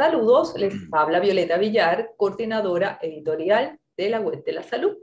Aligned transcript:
Saludos, 0.00 0.54
les 0.56 0.74
habla 0.92 1.18
Violeta 1.18 1.58
Villar, 1.58 2.12
coordinadora 2.16 3.00
editorial 3.02 3.80
de 3.96 4.08
la 4.08 4.20
Web 4.20 4.44
de 4.44 4.52
la 4.52 4.62
Salud. 4.62 4.96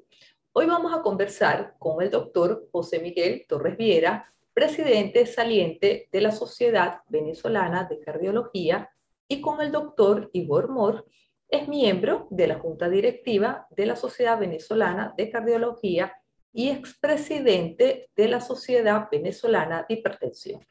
Hoy 0.54 0.68
vamos 0.68 0.94
a 0.94 1.02
conversar 1.02 1.76
con 1.80 2.02
el 2.02 2.10
doctor 2.10 2.70
José 2.72 3.00
Miguel 3.00 3.46
Torres 3.46 3.76
Viera, 3.76 4.34
presidente 4.54 5.26
saliente 5.26 6.08
de 6.10 6.22
la 6.22 6.32
Sociedad 6.32 7.02
Venezolana 7.10 7.84
de 7.84 8.00
Cardiología, 8.00 8.90
y 9.28 9.42
con 9.42 9.60
el 9.60 9.74
doctor 9.74 10.30
Igor 10.32 10.70
Mor, 10.70 11.06
es 11.50 11.68
miembro 11.68 12.30
de 12.30 12.48
la 12.48 12.60
Junta 12.60 12.88
Directiva 12.88 13.68
de 13.72 13.88
la 13.88 13.98
Sociedad 13.98 14.40
Venezolana 14.40 15.14
de 15.18 15.30
Cardiología 15.30 16.14
y 16.54 16.70
expresidente 16.70 18.12
de 18.16 18.28
la 18.30 18.40
Sociedad 18.40 19.10
Venezolana 19.12 19.86
de 19.90 19.96
Hipertensión. 19.96 20.66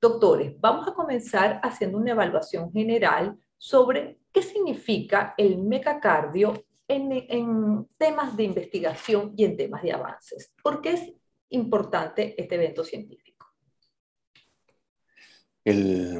Doctores, 0.00 0.54
vamos 0.60 0.86
a 0.86 0.94
comenzar 0.94 1.58
haciendo 1.64 1.98
una 1.98 2.12
evaluación 2.12 2.70
general 2.70 3.36
sobre 3.58 4.18
qué 4.32 4.42
significa 4.42 5.34
el 5.36 5.58
megacardio 5.58 6.64
en, 6.86 7.86
temas 7.98 8.36
de 8.36 8.44
investigación 8.44 9.34
y 9.36 9.44
en 9.44 9.56
temas 9.56 9.82
de 9.82 9.92
avances. 9.92 10.54
¿Por 10.62 10.80
qué 10.80 10.92
es 10.92 11.12
importante 11.50 12.34
este 12.40 12.54
evento 12.54 12.84
científico? 12.84 13.28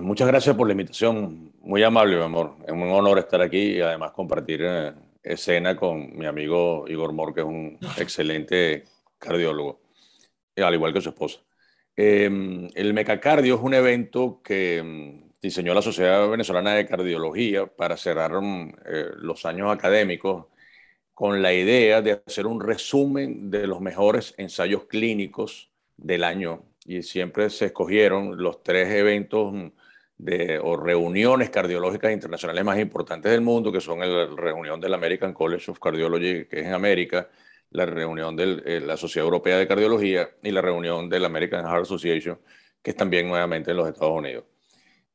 muchas 0.02 0.28
gracias 0.28 0.55
por 0.55 0.66
la 0.66 0.74
invitación, 0.74 1.55
muy 1.61 1.83
amable, 1.83 2.16
mi 2.16 2.23
amor. 2.23 2.56
Es 2.66 2.73
un 2.73 2.83
honor 2.83 3.19
estar 3.19 3.41
aquí 3.41 3.77
y 3.77 3.80
además 3.80 4.11
compartir 4.11 4.61
eh, 4.62 4.92
escena 5.23 5.75
con 5.75 6.14
mi 6.19 6.27
amigo 6.27 6.84
Igor 6.86 7.14
Mor, 7.14 7.33
que 7.33 7.41
es 7.41 7.47
un 7.47 7.78
excelente 7.97 8.84
cardiólogo, 9.16 9.80
al 10.55 10.75
igual 10.75 10.92
que 10.92 11.00
su 11.00 11.09
esposa. 11.09 11.41
Em, 11.97 12.69
el 12.75 12.92
Mecacardio 12.92 13.55
es 13.55 13.61
un 13.62 13.73
evento 13.73 14.42
que 14.45 14.78
em, 14.78 15.28
diseñó 15.41 15.74
la 15.74 15.83
Sociedad 15.83 16.28
Venezolana 16.28 16.74
de 16.74 16.87
Cardiología 16.87 17.66
para 17.66 17.97
cerrar 17.97 18.33
mm, 18.41 18.75
eh, 18.86 19.06
los 19.17 19.45
años 19.47 19.72
académicos 19.72 20.47
con 21.14 21.42
la 21.42 21.53
idea 21.53 22.03
de 22.03 22.22
hacer 22.27 22.47
un 22.47 22.61
resumen 22.61 23.50
de 23.50 23.67
los 23.67 23.80
mejores 23.80 24.34
ensayos 24.39 24.84
clínicos 24.84 25.70
del 25.97 26.25
año. 26.25 26.64
Y 26.84 27.03
siempre 27.03 27.50
se 27.50 27.67
escogieron 27.67 28.41
los 28.42 28.62
tres 28.62 28.89
eventos 28.95 29.53
mm, 29.53 29.67
de, 30.19 30.58
o 30.58 30.77
reuniones 30.77 31.50
cardiológicas 31.50 32.12
internacionales 32.12 32.64
más 32.64 32.78
importantes 32.78 33.30
del 33.33 33.41
mundo, 33.41 33.73
que 33.73 33.80
son 33.80 34.00
la 34.00 34.27
reunión 34.27 34.80
del 34.80 34.95
American 34.95 35.33
College 35.33 35.70
of 35.70 35.78
Cardiology, 35.78 36.47
que 36.47 36.61
es 36.61 36.67
en 36.67 36.75
América, 36.75 37.28
la 37.70 37.86
reunión 37.86 38.34
de 38.36 38.62
eh, 38.64 38.80
la 38.80 38.97
Sociedad 38.97 39.25
Europea 39.27 39.58
de 39.58 39.69
Cardiología 39.69 40.30
y 40.42 40.50
la 40.50 40.61
reunión 40.62 41.08
de 41.08 41.20
la 41.20 41.27
American 41.27 41.64
Heart 41.64 41.83
Association, 41.83 42.39
que 42.83 42.91
es 42.91 42.97
también 42.97 43.28
nuevamente 43.28 43.70
en 43.70 43.77
los 43.77 43.89
Estados 43.89 44.17
Unidos. 44.17 44.45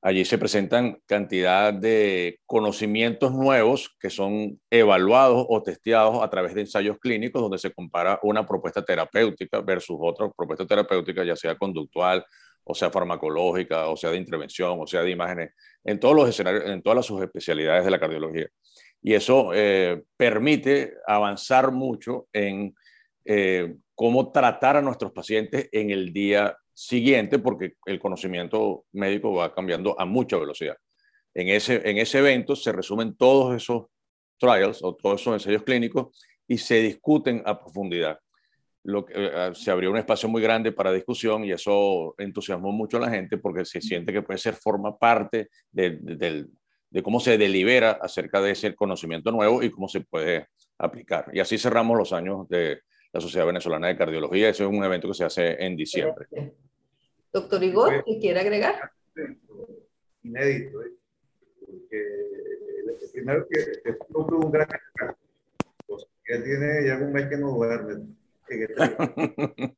Allí 0.06 0.26
se 0.26 0.38
presentan 0.38 1.00
cantidad 1.06 1.74
de 1.74 2.38
conocimientos 2.46 3.32
nuevos 3.32 3.96
que 4.02 4.10
son 4.10 4.60
evaluados 4.70 5.46
o 5.48 5.64
testeados 5.64 6.22
a 6.22 6.30
través 6.30 6.54
de 6.54 6.62
ensayos 6.62 6.98
clínicos 7.00 7.42
donde 7.42 7.58
se 7.58 7.72
compara 7.72 8.20
una 8.22 8.46
propuesta 8.46 8.84
terapéutica 8.84 9.62
versus 9.62 9.96
otra 10.02 10.30
propuesta 10.30 10.68
terapéutica, 10.68 11.24
ya 11.24 11.38
sea 11.38 11.56
conductual, 11.56 12.26
o 12.66 12.76
sea 12.76 12.90
farmacológica, 12.90 13.88
o 13.88 13.96
sea 13.96 14.10
de 14.10 14.18
intervención, 14.18 14.78
o 14.78 14.86
sea 14.86 15.04
de 15.04 15.12
imágenes, 15.12 15.52
en 15.86 15.98
todos 16.02 16.18
los 16.18 16.28
escenarios, 16.28 16.66
en 16.66 16.82
todas 16.82 16.98
las 16.98 17.06
subespecialidades 17.06 17.86
de 17.86 17.92
la 17.92 18.00
cardiología. 18.00 18.50
Y 19.02 19.14
eso 19.14 19.52
eh, 19.54 20.04
permite 20.18 20.96
avanzar 21.08 21.72
mucho 21.72 22.28
en 22.34 22.76
eh, 23.24 23.76
cómo 23.96 24.34
tratar 24.34 24.76
a 24.76 24.82
nuestros 24.82 25.14
pacientes 25.14 25.70
en 25.72 25.92
el 25.92 26.12
día 26.12 26.58
siguiente, 26.74 27.40
porque 27.40 27.74
el 27.86 28.00
conocimiento 28.00 28.86
médico 28.92 29.34
va 29.34 29.54
cambiando 29.54 30.00
a 30.00 30.06
mucha 30.06 30.38
velocidad. 30.38 30.78
En 31.34 31.50
ese, 31.50 31.82
en 31.90 31.98
ese 31.98 32.20
evento 32.20 32.56
se 32.56 32.72
resumen 32.72 33.16
todos 33.16 33.56
esos 33.56 33.86
trials 34.38 34.84
o 34.84 34.96
todos 34.96 35.22
esos 35.22 35.34
ensayos 35.34 35.64
clínicos 35.64 36.18
y 36.48 36.58
se 36.58 36.82
discuten 36.82 37.42
a 37.46 37.60
profundidad. 37.60 38.20
Lo 38.84 39.06
que, 39.06 39.14
eh, 39.16 39.52
se 39.54 39.72
abrió 39.72 39.92
un 39.92 39.98
espacio 39.98 40.28
muy 40.28 40.42
grande 40.42 40.72
para 40.74 40.92
discusión 40.92 41.46
y 41.46 41.52
eso 41.52 42.16
entusiasmó 42.18 42.72
mucho 42.72 42.98
a 42.98 43.02
la 43.02 43.10
gente 43.10 43.38
porque 43.38 43.64
se 43.66 43.82
siente 43.82 44.12
que 44.12 44.22
puede 44.22 44.38
ser 44.38 44.56
forma 44.56 44.98
parte 44.98 45.50
del, 45.72 46.50
de 46.90 47.04
cómo 47.04 47.20
se 47.20 47.38
delibera 47.38 47.92
acerca 48.02 48.42
de 48.42 48.52
ese 48.52 48.76
conocimiento 48.76 49.32
nuevo 49.32 49.64
y 49.64 49.72
cómo 49.72 49.88
se 49.88 50.02
puede 50.02 50.48
aplicar. 50.78 51.32
Y 51.34 51.40
así 51.40 51.58
cerramos 51.58 51.98
los 51.98 52.12
años 52.12 52.48
de 52.50 52.82
la 53.14 53.22
Sociedad 53.22 53.46
Venezolana 53.46 53.88
de 53.88 53.96
Cardiología. 53.96 54.50
Ese 54.50 54.64
es 54.64 54.70
un 54.70 54.84
evento 54.84 55.08
que 55.08 55.14
se 55.14 55.24
hace 55.24 55.64
en 55.64 55.76
diciembre. 55.76 56.28
Doctor 57.32 57.64
Igor, 57.64 58.04
¿qué 58.04 58.20
quiere 58.20 58.40
agregar? 58.40 58.92
Inédito, 60.24 60.82
¿eh? 60.82 60.92
porque 61.60 62.04
primero 63.14 63.48
que 63.48 63.60
es 63.60 63.98
un 64.10 64.52
gran 64.52 64.68
ya 66.30 66.42
tiene 66.42 66.88
ya 66.88 66.96
un 66.98 67.12
mes 67.12 67.28
que 67.28 67.38
no 67.38 67.52
duerme. 67.52 68.08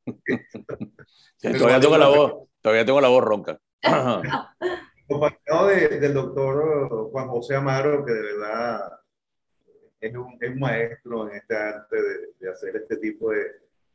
todavía 1.42 1.80
tengo 1.80 1.98
la 1.98 2.08
voz, 2.08 2.50
todavía 2.62 2.86
tengo 2.86 3.02
la 3.02 3.08
voz 3.08 3.24
ronca. 3.24 3.60
acompañado 5.06 5.68
del 5.68 6.14
doctor 6.14 7.10
Juan 7.12 7.28
José 7.28 7.56
Amaro, 7.56 8.06
que 8.06 8.12
de 8.12 8.22
verdad 8.22 8.80
es 10.06 10.16
un, 10.16 10.38
es 10.40 10.56
maestro 10.56 11.30
en 11.30 11.38
este 11.38 11.56
arte 11.56 11.96
de, 12.40 12.50
hacer 12.50 12.76
este 12.76 12.98
tipo 12.98 13.32
de, 13.32 13.44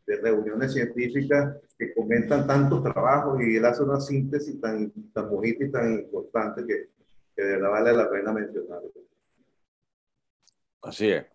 de, 0.06 0.16
reuniones 0.20 0.72
científicas 0.72 1.56
que 1.78 1.94
comentan 1.94 2.46
tantos 2.46 2.82
trabajos 2.82 3.40
y 3.42 3.56
él 3.56 3.64
hace 3.64 3.82
una 3.82 4.00
síntesis 4.00 4.60
tan, 4.60 4.90
tan 5.12 5.30
bonita 5.30 5.64
y 5.64 5.70
tan 5.70 5.92
importante 5.94 6.66
que, 6.66 6.88
que 7.36 7.42
de 7.42 7.56
verdad 7.56 7.70
vale 7.70 7.92
la 7.92 8.10
pena 8.10 8.32
mencionar. 8.32 8.80
Así 10.82 11.10
es. 11.10 11.26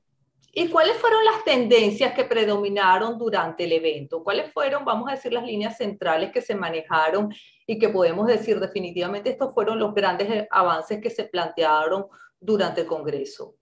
¿Y 0.57 0.69
cuáles 0.69 0.95
fueron 0.97 1.23
las 1.25 1.43
tendencias 1.43 2.13
que 2.13 2.23
predominaron 2.23 3.17
durante 3.17 3.65
el 3.65 3.73
evento? 3.73 4.23
¿Cuáles 4.23 4.53
fueron, 4.53 4.85
vamos 4.85 5.09
a 5.09 5.15
decir, 5.15 5.33
las 5.33 5.43
líneas 5.43 5.77
centrales 5.77 6.31
que 6.31 6.41
se 6.41 6.55
manejaron 6.55 7.33
y 7.67 7.77
que 7.77 7.89
podemos 7.89 8.25
decir 8.25 8.59
definitivamente 8.59 9.31
estos 9.31 9.53
fueron 9.53 9.79
los 9.79 9.93
grandes 9.93 10.47
avances 10.49 11.01
que 11.01 11.09
se 11.09 11.25
plantearon 11.25 12.05
durante 12.39 12.81
el 12.81 12.87
Congreso? 12.87 13.55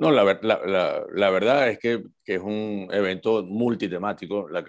No, 0.00 0.10
la, 0.10 0.24
la, 0.40 1.04
la, 1.12 1.30
verdad 1.30 1.68
es 1.68 1.78
que, 1.78 2.02
que, 2.24 2.36
es 2.36 2.40
un 2.40 2.88
evento 2.90 3.42
multitemático. 3.42 4.48
La, 4.48 4.64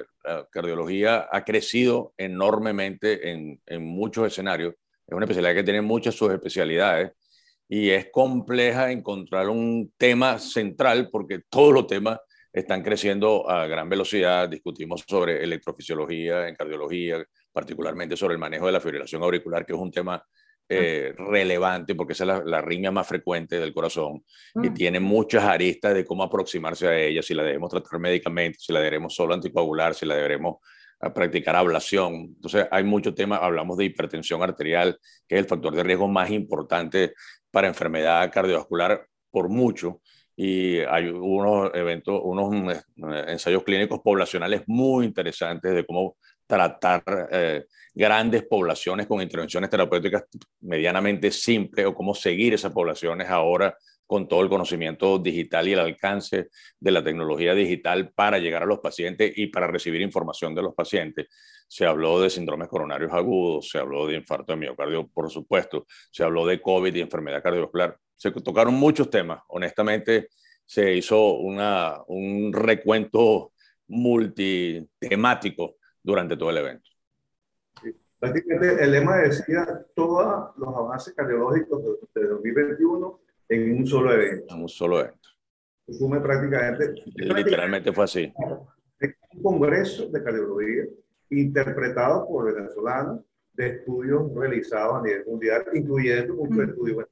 cardiología 0.52 1.30
ha 1.32 1.46
crecido 1.46 2.14
enormemente 2.18 3.32
en, 3.32 3.62
en 3.66 3.82
muchos 3.82 4.28
escenarios. 4.28 4.76
Es 5.08 5.16
una 5.16 5.24
especialidad 5.24 5.56
que 5.56 5.64
tiene 5.64 5.80
muchas 5.80 6.16
subespecialidades 6.16 7.14
y 7.70 7.92
es 7.92 8.12
compleja 8.12 8.92
encontrar 8.92 9.48
un 9.48 9.94
tema 9.98 10.38
central 10.38 11.08
porque 11.10 11.40
todos 11.50 11.74
los 11.74 11.88
temas 11.88 12.20
están 12.52 12.84
creciendo 12.84 13.50
a 13.50 13.68
gran 13.68 13.88
velocidad. 13.88 14.50
Discutimos 14.50 15.06
sobre 15.08 15.42
electrofisiología 15.42 16.50
en 16.50 16.56
cardiología, 16.56 17.24
particularmente 17.54 18.18
sobre 18.18 18.34
el 18.34 18.40
manejo 18.42 18.66
de 18.66 18.74
la 18.74 18.82
fibrilación 18.82 19.24
auricular, 19.24 19.66
que 19.66 19.72
es 19.72 19.80
un 19.80 19.92
tema 19.92 20.22
eh, 20.70 21.14
relevante 21.18 21.96
porque 21.96 22.14
esa 22.14 22.24
es 22.24 22.28
la, 22.30 22.44
la, 22.46 22.58
arritmia 22.60 22.92
más 22.92 23.06
frecuente 23.06 23.60
del 23.60 23.74
corazón 23.74 24.24
y 24.56 24.70
mm. 24.70 24.74
tiene 24.74 25.00
muchas 25.02 25.44
aristas 25.44 25.94
de 25.94 26.06
cómo 26.06 26.24
aproximarse 26.24 26.88
a 26.88 26.98
ella, 26.98 27.22
si 27.22 27.34
la 27.34 27.44
debemos 27.44 27.70
tratar 27.70 28.00
médicamente, 28.00 28.58
si 28.60 28.72
la 28.72 28.80
debemos 28.80 29.14
solo 29.14 29.34
anticoagular, 29.34 29.94
si 29.94 30.06
la 30.06 30.16
deberemos 30.16 30.58
a 31.02 31.14
practicar 31.14 31.56
ablación. 31.56 32.14
Entonces, 32.36 32.68
hay 32.72 32.84
mucho 32.84 33.14
tema, 33.14 33.38
hablamos 33.38 33.78
de 33.78 33.86
hipertensión 33.86 34.42
arterial, 34.44 34.98
que 35.28 35.36
es 35.36 35.42
el 35.42 35.48
factor 35.48 35.76
de 35.76 35.84
riesgo 35.84 36.08
más 36.08 36.30
importante 36.30 37.14
para 37.50 37.68
enfermedad 37.68 38.32
cardiovascular 38.32 39.06
por 39.32 39.50
mucho. 39.50 40.02
Y 40.36 40.80
hay 40.80 41.08
unos 41.10 41.72
eventos, 41.74 42.22
unos 42.24 42.76
eh, 42.76 43.26
ensayos 43.28 43.64
clínicos 43.64 44.00
poblacionales 44.00 44.64
muy 44.68 45.06
interesantes 45.06 45.74
de 45.74 45.86
cómo 45.86 46.18
tratar 46.52 47.30
eh, 47.32 47.66
grandes 47.94 48.44
poblaciones 48.44 49.08
con 49.08 49.22
intervenciones 49.22 49.70
terapéuticas 49.70 50.26
medianamente 50.60 51.32
simples 51.32 51.86
o 51.86 51.96
cómo 51.96 52.14
seguir 52.14 52.54
esas 52.54 52.74
poblaciones 52.74 53.30
ahora 53.30 53.74
con 54.06 54.28
todo 54.28 54.42
el 54.42 54.50
conocimiento 54.50 55.18
digital 55.18 55.70
y 55.70 55.72
el 55.72 55.80
alcance 55.80 56.50
de 56.78 56.92
la 56.92 57.02
tecnología 57.02 57.54
digital 57.54 58.12
para 58.14 58.38
llegar 58.38 58.64
a 58.64 58.66
los 58.66 58.80
pacientes 58.80 59.32
y 59.38 59.48
para 59.48 59.68
recibir 59.68 60.02
información 60.02 60.54
de 60.54 60.62
los 60.62 60.76
pacientes. 60.76 61.28
Se 61.70 61.86
habló 61.86 62.20
de 62.20 62.30
síndromes 62.30 62.68
coronarios 62.68 63.14
agudos, 63.14 63.70
se 63.70 63.78
habló 63.78 64.06
de 64.08 64.18
infarto 64.18 64.52
de 64.52 64.58
miocardio, 64.58 65.08
por 65.08 65.32
supuesto, 65.32 65.86
se 66.12 66.26
habló 66.26 66.46
de 66.46 66.62
COVID 66.62 66.94
y 66.94 67.00
enfermedad 67.00 67.42
cardiovascular. 67.42 67.98
Se 68.14 68.32
tocaron 68.32 68.74
muchos 68.74 69.10
temas. 69.10 69.42
Honestamente, 69.48 70.28
se 70.66 70.94
hizo 70.96 71.36
una, 71.36 72.02
un 72.08 72.52
recuento 72.52 73.54
multitemático 73.88 75.78
durante 76.04 76.38
todo 76.38 76.50
el 76.50 76.58
evento. 76.58 76.90
Prácticamente 78.20 78.84
el 78.84 78.92
lema 78.92 79.18
decía 79.18 79.66
todos 79.96 80.56
los 80.58 80.76
avances 80.76 81.14
cardiológicos 81.14 81.82
de 82.14 82.28
2021 82.28 83.20
en 83.50 83.78
un 83.78 83.88
solo 83.88 84.14
evento. 84.14 84.54
En 84.54 84.62
un 84.62 84.70
solo 84.70 85.00
evento. 85.00 85.30
Resume 85.88 86.20
prácticamente. 86.20 86.94
Literalmente 87.16 87.92
fue 87.92 88.04
así. 88.04 88.34
Un 89.34 89.44
congreso 89.44 90.08
de 90.10 90.24
cardiología 90.24 90.84
interpretado 91.32 92.28
por 92.28 92.54
venezolanos 92.54 93.22
de 93.54 93.68
estudios 93.68 94.34
realizados 94.36 95.00
a 95.00 95.02
nivel 95.02 95.26
mundial, 95.26 95.66
incluyendo 95.74 96.36
muchos 96.36 96.70
estudios 96.70 97.06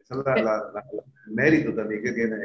Ese 0.00 0.14
es 0.14 0.26
el 0.26 1.34
mérito 1.34 1.74
también 1.74 2.02
que 2.02 2.12
tiene 2.12 2.36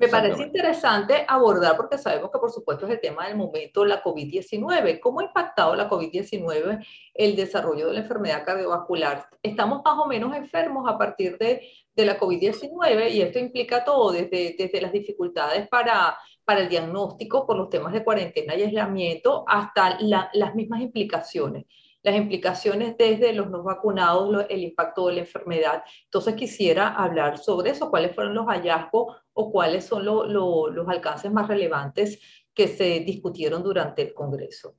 me 0.00 0.08
parece 0.08 0.42
interesante 0.44 1.26
abordar, 1.28 1.76
porque 1.76 1.98
sabemos 1.98 2.30
que 2.30 2.38
por 2.38 2.50
supuesto 2.50 2.86
es 2.86 2.92
el 2.92 3.00
tema 3.00 3.26
del 3.26 3.36
momento, 3.36 3.84
la 3.84 4.02
COVID-19. 4.02 4.98
¿Cómo 4.98 5.20
ha 5.20 5.24
impactado 5.24 5.74
la 5.76 5.90
COVID-19 5.90 6.82
el 7.12 7.36
desarrollo 7.36 7.88
de 7.88 7.92
la 7.92 8.00
enfermedad 8.00 8.42
cardiovascular? 8.46 9.28
Estamos 9.42 9.82
más 9.84 9.98
o 9.98 10.06
menos 10.06 10.34
enfermos 10.34 10.88
a 10.88 10.96
partir 10.96 11.36
de, 11.36 11.68
de 11.94 12.06
la 12.06 12.18
COVID-19 12.18 13.10
y 13.10 13.20
esto 13.20 13.38
implica 13.38 13.84
todo, 13.84 14.12
desde, 14.12 14.56
desde 14.58 14.80
las 14.80 14.92
dificultades 14.92 15.68
para, 15.68 16.16
para 16.46 16.60
el 16.60 16.70
diagnóstico 16.70 17.46
por 17.46 17.58
los 17.58 17.68
temas 17.68 17.92
de 17.92 18.02
cuarentena 18.02 18.56
y 18.56 18.62
aislamiento 18.62 19.44
hasta 19.46 19.98
las 20.00 20.54
mismas 20.54 20.80
implicaciones 20.80 21.66
las 22.02 22.16
implicaciones 22.16 22.96
desde 22.96 23.32
los 23.32 23.50
no 23.50 23.62
vacunados, 23.62 24.46
el 24.48 24.62
impacto 24.62 25.08
de 25.08 25.14
la 25.14 25.20
enfermedad. 25.20 25.84
Entonces 26.04 26.34
quisiera 26.34 26.88
hablar 26.88 27.38
sobre 27.38 27.70
eso, 27.70 27.90
cuáles 27.90 28.14
fueron 28.14 28.34
los 28.34 28.46
hallazgos 28.46 29.16
o 29.40 29.50
cuáles 29.50 29.84
son 29.84 30.04
los 30.04 30.88
alcances 30.88 31.32
más 31.32 31.48
relevantes 31.48 32.20
que 32.54 32.68
se 32.68 33.00
discutieron 33.00 33.62
durante 33.62 34.02
el 34.02 34.12
Congreso. 34.12 34.76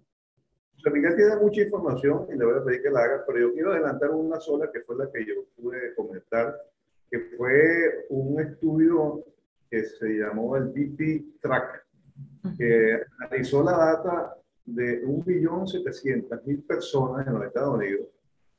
Miguel 0.91 1.15
tiene 1.15 1.35
mucha 1.37 1.61
información 1.61 2.27
y 2.33 2.37
le 2.37 2.45
voy 2.45 2.59
a 2.59 2.63
pedir 2.63 2.81
que 2.81 2.89
la 2.89 3.03
haga, 3.03 3.23
pero 3.25 3.39
yo 3.39 3.53
quiero 3.53 3.71
adelantar 3.71 4.11
una 4.11 4.39
sola 4.39 4.69
que 4.71 4.81
fue 4.81 4.95
la 4.97 5.11
que 5.11 5.25
yo 5.25 5.45
pude 5.55 5.93
comentar, 5.95 6.55
que 7.09 7.19
fue 7.37 8.05
un 8.09 8.39
estudio 8.39 9.23
que 9.69 9.83
se 9.83 10.07
llamó 10.09 10.55
el 10.57 10.65
BP 10.65 11.39
Track, 11.39 11.85
que 12.57 12.99
analizó 13.19 13.63
la 13.63 13.77
data 13.77 14.35
de 14.65 15.03
1.700.000 15.05 16.67
personas 16.67 17.27
en 17.27 17.33
los 17.33 17.45
Estados 17.45 17.75
Unidos, 17.75 18.07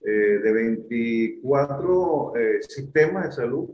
eh, 0.05 0.41
de 0.43 0.53
24 0.53 2.37
eh, 2.37 2.63
sistemas 2.63 3.27
de 3.27 3.33
salud 3.33 3.71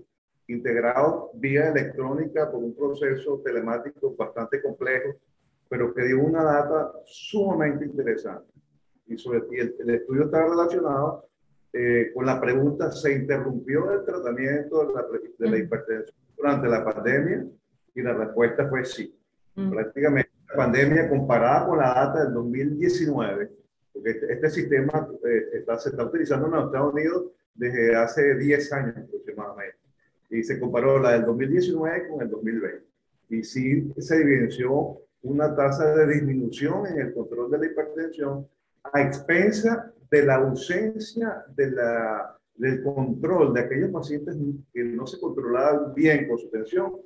integrados 0.48 1.30
vía 1.34 1.68
electrónica 1.68 2.50
por 2.50 2.62
un 2.62 2.74
proceso 2.74 3.40
telemático 3.44 4.14
bastante 4.16 4.60
complejo, 4.60 5.14
pero 5.68 5.94
que 5.94 6.04
dio 6.04 6.20
una 6.20 6.42
data 6.42 6.92
sumamente 7.04 7.84
interesante. 7.84 8.52
Y, 9.06 9.16
sobre, 9.16 9.40
el, 9.52 9.76
el, 9.78 9.90
estudio 9.90 10.24
está 10.24 10.46
relacionado 10.46 11.28
eh, 11.72 12.10
con 12.14 12.26
la 12.26 12.40
pregunta, 12.40 12.90
¿se 12.90 13.12
interrumpió 13.12 13.92
el 13.92 14.04
tratamiento 14.04 14.86
de 14.86 14.94
la, 14.94 15.06
de 15.38 15.50
la 15.50 15.58
hipertensión 15.58 16.16
durante 16.36 16.68
la 16.68 16.84
pandemia? 16.84 17.46
Y 17.94 18.02
la 18.02 18.14
respuesta 18.14 18.68
fue 18.68 18.84
sí. 18.84 19.14
Prácticamente 19.54 20.30
pandemia 20.54 21.08
comparada 21.08 21.66
con 21.66 21.78
la 21.78 21.94
data 21.94 22.24
del 22.24 22.34
2019, 22.34 23.50
porque 23.92 24.10
este, 24.10 24.32
este 24.32 24.50
sistema 24.50 25.08
eh, 25.26 25.58
está, 25.58 25.78
se 25.78 25.90
está 25.90 26.04
utilizando 26.04 26.46
en 26.46 26.52
los 26.52 26.66
Estados 26.66 26.94
Unidos 26.94 27.24
desde 27.54 27.96
hace 27.96 28.34
10 28.36 28.72
años 28.72 28.96
aproximadamente. 28.96 29.77
Y 30.30 30.42
se 30.42 30.60
comparó 30.60 30.98
la 30.98 31.12
del 31.12 31.24
2019 31.24 32.08
con 32.08 32.22
el 32.22 32.30
2020. 32.30 32.84
Y 33.30 33.42
sí 33.44 33.92
se 33.98 34.20
evidenció 34.20 35.00
una 35.22 35.54
tasa 35.54 35.94
de 35.94 36.14
disminución 36.14 36.86
en 36.86 37.00
el 37.00 37.14
control 37.14 37.50
de 37.50 37.58
la 37.58 37.66
hipertensión 37.66 38.46
a 38.92 39.02
expensa 39.02 39.92
de 40.10 40.24
la 40.24 40.36
ausencia 40.36 41.44
de 41.54 41.70
la, 41.70 42.38
del 42.54 42.82
control 42.82 43.52
de 43.54 43.60
aquellos 43.60 43.90
pacientes 43.90 44.36
que 44.72 44.84
no 44.84 45.06
se 45.06 45.20
controlaban 45.20 45.94
bien 45.94 46.28
con 46.28 46.38
su 46.38 46.48
tensión 46.48 46.96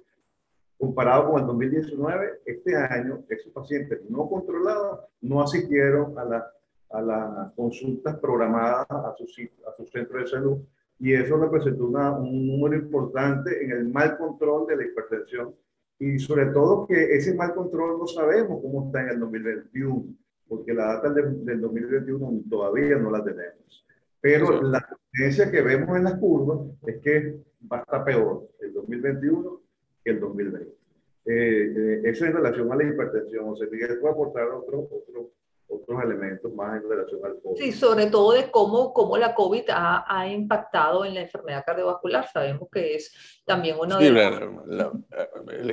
comparado 0.83 1.31
con 1.31 1.41
el 1.41 1.47
2019, 1.47 2.41
este 2.45 2.75
año 2.75 3.25
esos 3.29 3.53
pacientes 3.53 4.01
no 4.11 4.29
controlados 4.29 5.01
no 5.21 5.41
asistieron 5.41 6.19
a, 6.19 6.25
la, 6.25 6.53
a 6.91 7.01
las 7.01 7.53
consultas 7.53 8.19
programadas 8.19 8.91
a 8.91 9.15
sus 9.17 9.33
a 9.65 9.77
su 9.77 9.87
centro 9.87 10.19
de 10.19 10.27
salud 10.27 10.59
y 10.99 11.15
eso 11.15 11.37
representó 11.37 11.87
una, 11.87 12.13
un 12.17 12.47
número 12.47 12.77
importante 12.77 13.65
en 13.65 13.73
el 13.73 13.89
mal 13.89 14.17
control 14.17 14.67
de 14.67 14.77
la 14.77 14.85
hipertensión 14.85 15.55
y 15.99 16.19
sobre 16.19 16.47
todo 16.47 16.87
que 16.87 17.15
ese 17.15 17.35
mal 17.35 17.55
control 17.55 17.99
no 17.99 18.07
sabemos 18.07 18.61
cómo 18.61 18.87
está 18.87 19.03
en 19.03 19.09
el 19.11 19.21
2021, 19.21 20.05
porque 20.49 20.75
la 20.75 20.95
data 20.95 21.11
del, 21.11 21.45
del 21.45 21.61
2021 21.61 22.43
todavía 22.51 22.97
no 22.97 23.11
la 23.11 23.23
tenemos. 23.23 23.87
Pero 24.21 24.63
la 24.63 24.87
tendencia 25.13 25.51
que 25.51 25.61
vemos 25.63 25.97
en 25.97 26.05
las 26.05 26.15
curvas 26.19 26.61
es 26.87 26.99
que 26.99 27.37
va 27.71 27.79
a 27.79 27.81
estar 27.81 28.05
peor 28.05 28.49
el 28.61 28.73
2021 28.73 29.61
que 30.05 30.11
el 30.11 30.21
2020. 30.21 30.83
Eh, 31.25 31.75
eh, 31.77 32.03
eso 32.05 32.25
en 32.25 32.33
relación 32.33 32.73
a 32.73 32.77
la 32.77 32.85
hipertensión. 32.85 33.49
O 33.49 33.57
sea, 33.57 33.69
Miguel 33.69 33.99
puede 33.99 34.15
aportar 34.15 34.49
otro, 34.49 34.89
otro, 34.91 35.31
otros 35.83 36.03
elementos 36.05 36.53
más 36.55 36.83
en 36.83 36.89
relación 36.89 37.21
al 37.25 37.41
COVID. 37.43 37.61
Sí, 37.61 37.73
sobre 37.73 38.07
todo 38.07 38.33
de 38.33 38.51
cómo, 38.51 38.93
cómo 38.93 39.17
la 39.17 39.35
COVID 39.35 39.65
ha, 39.71 40.05
ha 40.09 40.29
impactado 40.29 41.05
en 41.05 41.15
la 41.15 41.21
enfermedad 41.23 41.65
cardiovascular. 41.65 42.27
Sabemos 42.33 42.69
que 42.73 42.95
es 42.95 43.43
también 43.45 43.77
uno 43.79 43.99
de... 43.99 44.09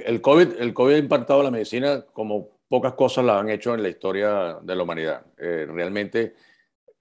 el, 0.06 0.22
COVID, 0.22 0.60
el 0.60 0.74
COVID 0.74 0.94
ha 0.96 0.98
impactado 0.98 1.44
la 1.44 1.52
medicina 1.52 2.06
como 2.14 2.60
pocas 2.68 2.94
cosas 2.94 3.26
la 3.26 3.40
han 3.40 3.50
hecho 3.50 3.74
en 3.74 3.84
la 3.84 3.90
historia 3.90 4.60
de 4.62 4.76
la 4.76 4.84
humanidad. 4.84 5.26
Eh, 5.38 5.66
realmente, 5.68 6.36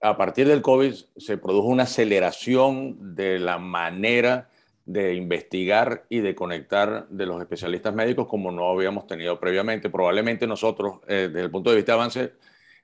a 0.01 0.17
partir 0.17 0.47
del 0.47 0.61
COVID 0.61 0.93
se 1.15 1.37
produjo 1.37 1.67
una 1.67 1.83
aceleración 1.83 3.15
de 3.15 3.39
la 3.39 3.57
manera 3.57 4.49
de 4.85 5.13
investigar 5.13 6.05
y 6.09 6.19
de 6.21 6.33
conectar 6.33 7.07
de 7.09 7.27
los 7.27 7.39
especialistas 7.39 7.93
médicos 7.93 8.27
como 8.27 8.51
no 8.51 8.67
habíamos 8.69 9.05
tenido 9.05 9.39
previamente. 9.39 9.91
Probablemente 9.91 10.47
nosotros, 10.47 10.95
eh, 11.07 11.29
desde 11.31 11.41
el 11.41 11.51
punto 11.51 11.69
de 11.69 11.75
vista 11.75 11.91
de 11.91 11.97
avance, 11.97 12.31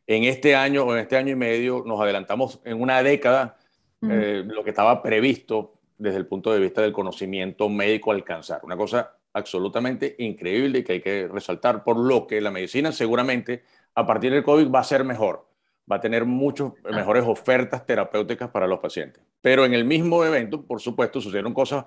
en 0.08 0.24
este 0.24 0.56
año 0.56 0.84
o 0.84 0.94
en 0.94 1.00
este 1.00 1.18
año 1.18 1.32
y 1.32 1.36
medio 1.36 1.84
nos 1.86 2.00
adelantamos 2.00 2.60
en 2.64 2.82
una 2.82 3.02
década 3.02 3.58
eh, 4.02 4.44
lo 4.46 4.64
que 4.64 4.70
estaba 4.70 5.02
previsto 5.02 5.74
desde 5.98 6.18
el 6.18 6.28
punto 6.28 6.54
de 6.54 6.60
vista 6.60 6.82
del 6.82 6.92
conocimiento 6.92 7.70
médico 7.70 8.12
alcanzar. 8.12 8.62
Una 8.64 8.78
cosa 8.78 9.16
absolutamente 9.34 10.16
increíble 10.20 10.80
y 10.80 10.84
que 10.84 10.94
hay 10.94 11.02
que 11.02 11.28
resaltar, 11.28 11.84
por 11.84 11.98
lo 11.98 12.28
que 12.28 12.40
la 12.40 12.52
medicina 12.52 12.92
seguramente 12.92 13.64
a 13.96 14.06
partir 14.06 14.32
del 14.32 14.44
COVID 14.44 14.70
va 14.70 14.80
a 14.80 14.84
ser 14.84 15.04
mejor, 15.04 15.48
va 15.92 15.98
a 15.98 16.02
tener 16.02 16.26
muchas 16.26 16.72
mejores 16.84 17.24
ofertas 17.26 17.86
terapéuticas 17.86 18.50
para 18.50 18.68
los 18.68 18.80
pacientes. 18.80 19.24
Pero 19.42 19.66
en 19.66 19.74
el 19.74 19.86
mismo 19.86 20.24
evento, 20.24 20.62
por 20.66 20.82
supuesto, 20.82 21.22
sucedieron 21.22 21.54
cosas, 21.54 21.86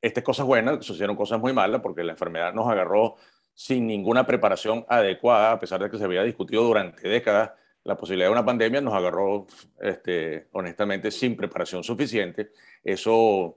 estas 0.00 0.24
cosas 0.24 0.46
buenas, 0.46 0.84
sucedieron 0.84 1.16
cosas 1.16 1.40
muy 1.40 1.52
malas, 1.52 1.80
porque 1.80 2.02
la 2.02 2.12
enfermedad 2.12 2.52
nos 2.52 2.68
agarró 2.68 3.16
sin 3.54 3.86
ninguna 3.86 4.26
preparación 4.26 4.84
adecuada, 4.88 5.52
a 5.52 5.60
pesar 5.60 5.82
de 5.82 5.90
que 5.90 5.98
se 5.98 6.04
había 6.04 6.22
discutido 6.22 6.64
durante 6.64 7.08
décadas 7.08 7.52
la 7.84 7.96
posibilidad 7.96 8.28
de 8.28 8.32
una 8.32 8.44
pandemia, 8.44 8.80
nos 8.80 8.94
agarró 8.94 9.46
este, 9.80 10.48
honestamente 10.52 11.10
sin 11.10 11.36
preparación 11.36 11.84
suficiente. 11.84 12.50
Eso 12.82 13.56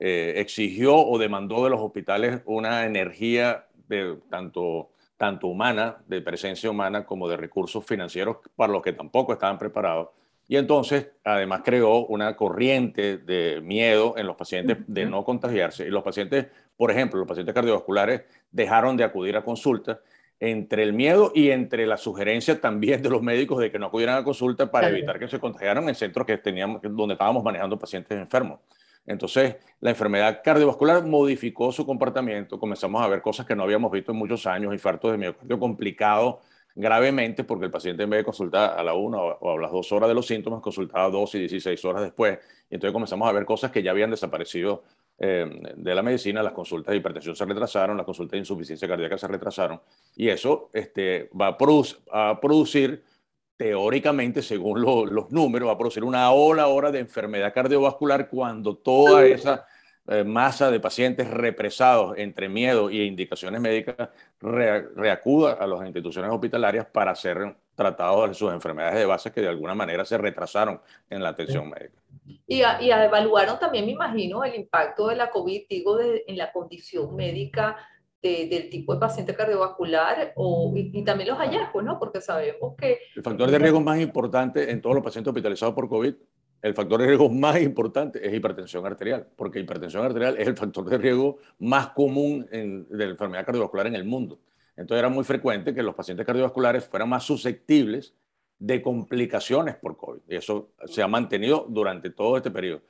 eh, 0.00 0.34
exigió 0.36 0.96
o 0.96 1.18
demandó 1.18 1.64
de 1.64 1.70
los 1.70 1.80
hospitales 1.80 2.42
una 2.44 2.84
energía 2.84 3.66
de, 3.88 4.18
tanto, 4.28 4.90
tanto 5.16 5.46
humana, 5.46 5.98
de 6.06 6.20
presencia 6.20 6.70
humana, 6.70 7.06
como 7.06 7.28
de 7.28 7.36
recursos 7.36 7.84
financieros 7.84 8.38
para 8.56 8.72
los 8.72 8.82
que 8.82 8.92
tampoco 8.92 9.32
estaban 9.32 9.58
preparados. 9.58 10.08
Y 10.48 10.56
entonces, 10.56 11.08
además, 11.24 11.60
creó 11.62 12.06
una 12.06 12.34
corriente 12.34 13.18
de 13.18 13.60
miedo 13.60 14.14
en 14.16 14.26
los 14.26 14.34
pacientes 14.34 14.78
de 14.86 15.04
no 15.04 15.22
contagiarse. 15.22 15.86
Y 15.86 15.90
los 15.90 16.02
pacientes, 16.02 16.46
por 16.78 16.92
ejemplo, 16.92 17.18
los 17.18 17.28
pacientes 17.28 17.54
cardiovasculares 17.54 18.22
dejaron 18.52 18.96
de 18.96 19.02
acudir 19.02 19.36
a 19.36 19.42
consulta 19.42 20.00
entre 20.38 20.84
el 20.84 20.92
miedo 20.92 21.32
y 21.34 21.50
entre 21.50 21.84
la 21.86 21.96
sugerencia 21.96 22.60
también 22.60 23.02
de 23.02 23.10
los 23.10 23.20
médicos 23.20 23.58
de 23.58 23.72
que 23.72 23.80
no 23.80 23.86
acudieran 23.86 24.16
a 24.16 24.22
consulta 24.22 24.70
para 24.70 24.88
evitar 24.88 25.18
que 25.18 25.26
se 25.26 25.40
contagiaran 25.40 25.88
en 25.88 25.96
centros 25.96 26.24
que 26.24 26.38
teníamos, 26.38 26.80
donde 26.82 27.14
estábamos 27.14 27.42
manejando 27.42 27.76
pacientes 27.76 28.16
enfermos. 28.16 28.60
Entonces, 29.04 29.56
la 29.80 29.90
enfermedad 29.90 30.40
cardiovascular 30.44 31.04
modificó 31.04 31.72
su 31.72 31.84
comportamiento, 31.84 32.60
comenzamos 32.60 33.02
a 33.02 33.08
ver 33.08 33.22
cosas 33.22 33.44
que 33.44 33.56
no 33.56 33.64
habíamos 33.64 33.90
visto 33.90 34.12
en 34.12 34.18
muchos 34.18 34.46
años, 34.46 34.72
infartos 34.72 35.10
de 35.10 35.18
miocardio 35.18 35.58
complicados, 35.58 36.36
gravemente 36.76 37.42
porque 37.42 37.64
el 37.64 37.72
paciente 37.72 38.04
en 38.04 38.10
vez 38.10 38.20
de 38.20 38.24
consultar 38.24 38.78
a 38.78 38.82
la 38.84 38.94
1 38.94 39.18
o 39.18 39.58
a 39.58 39.60
las 39.60 39.72
2 39.72 39.90
horas 39.90 40.08
de 40.08 40.14
los 40.14 40.26
síntomas, 40.26 40.60
consultaba 40.60 41.10
2 41.10 41.34
y 41.34 41.38
16 41.40 41.84
horas 41.86 42.02
después. 42.02 42.38
Y 42.70 42.74
entonces 42.76 42.92
comenzamos 42.92 43.28
a 43.28 43.32
ver 43.32 43.44
cosas 43.44 43.72
que 43.72 43.82
ya 43.82 43.90
habían 43.90 44.10
desaparecido 44.10 44.84
eh, 45.18 45.74
de 45.76 45.94
la 45.94 46.02
medicina, 46.02 46.42
las 46.42 46.52
consultas 46.52 46.92
de 46.92 46.98
hipertensión 46.98 47.34
se 47.34 47.44
retrasaron, 47.44 47.96
las 47.96 48.06
consultas 48.06 48.32
de 48.32 48.38
insuficiencia 48.38 48.86
cardíaca 48.86 49.18
se 49.18 49.26
retrasaron. 49.26 49.80
Y 50.16 50.28
eso 50.28 50.70
este, 50.72 51.28
va 51.38 51.56
a, 51.58 52.30
a 52.30 52.40
producir, 52.40 53.02
teóricamente, 53.56 54.42
según 54.42 54.80
los 54.82 55.30
números, 55.30 55.68
va 55.68 55.72
a 55.72 55.78
producir 55.78 56.04
una 56.04 56.30
ola 56.30 56.62
ahora 56.62 56.92
de 56.92 57.00
enfermedad 57.00 57.52
cardiovascular 57.52 58.28
cuando 58.28 58.76
toda 58.76 59.26
esa 59.26 59.66
eh, 60.10 60.24
masa 60.24 60.70
de 60.70 60.80
pacientes 60.80 61.28
represados 61.28 62.16
entre 62.16 62.48
miedo 62.48 62.88
y 62.88 63.02
indicaciones 63.02 63.60
médicas 63.60 64.08
reacuda 64.40 65.52
a 65.52 65.66
las 65.66 65.84
instituciones 65.84 66.30
hospitalarias 66.30 66.86
para 66.86 67.14
ser 67.14 67.54
tratados 67.74 68.30
de 68.30 68.34
sus 68.34 68.50
enfermedades 68.50 68.98
de 68.98 69.04
base 69.04 69.30
que 69.30 69.42
de 69.42 69.48
alguna 69.48 69.74
manera 69.74 70.06
se 70.06 70.16
retrasaron 70.16 70.80
en 71.10 71.22
la 71.22 71.28
atención 71.28 71.68
médica. 71.68 72.00
Y, 72.46 72.62
y 72.62 72.90
evaluaron 72.90 73.58
también, 73.58 73.86
me 73.86 73.92
imagino, 73.92 74.44
el 74.44 74.54
impacto 74.54 75.08
de 75.08 75.16
la 75.16 75.30
COVID, 75.30 75.62
digo, 75.68 75.98
en 76.00 76.36
la 76.36 76.52
condición 76.52 77.14
médica 77.16 77.76
del 78.20 78.68
tipo 78.68 78.94
de 78.94 79.00
paciente 79.00 79.34
cardiovascular 79.34 80.32
o, 80.34 80.72
y, 80.74 81.04
también 81.04 81.28
los 81.30 81.38
hallazgos, 81.38 81.84
¿no? 81.84 81.98
Porque 81.98 82.20
sabemos 82.20 82.74
que... 82.76 82.98
El 83.14 83.22
factor 83.22 83.50
de 83.50 83.58
riesgo 83.58 83.80
más 83.80 84.00
importante 84.00 84.70
en 84.70 84.80
todos 84.80 84.96
los 84.96 85.04
pacientes 85.04 85.30
hospitalizados 85.30 85.74
por 85.74 85.88
COVID 85.88 86.14
el 86.60 86.74
factor 86.74 87.00
de 87.00 87.06
riesgo 87.06 87.28
más 87.28 87.60
importante 87.60 88.26
es 88.26 88.34
hipertensión 88.34 88.84
arterial, 88.84 89.28
porque 89.36 89.60
hipertensión 89.60 90.04
arterial 90.04 90.36
es 90.38 90.48
el 90.48 90.56
factor 90.56 90.88
de 90.88 90.98
riesgo 90.98 91.38
más 91.60 91.90
común 91.90 92.46
de 92.50 92.86
la 92.90 93.12
enfermedad 93.12 93.46
cardiovascular 93.46 93.86
en 93.86 93.94
el 93.94 94.04
mundo. 94.04 94.40
Entonces 94.76 94.98
era 94.98 95.08
muy 95.08 95.24
frecuente 95.24 95.74
que 95.74 95.82
los 95.82 95.94
pacientes 95.94 96.26
cardiovasculares 96.26 96.84
fueran 96.84 97.08
más 97.08 97.24
susceptibles 97.24 98.14
de 98.58 98.82
complicaciones 98.82 99.76
por 99.76 99.96
COVID. 99.96 100.20
Y 100.28 100.36
eso 100.36 100.70
se 100.86 101.02
ha 101.02 101.08
mantenido 101.08 101.66
durante 101.68 102.10
todo 102.10 102.36
este 102.36 102.50
periodo. 102.50 102.82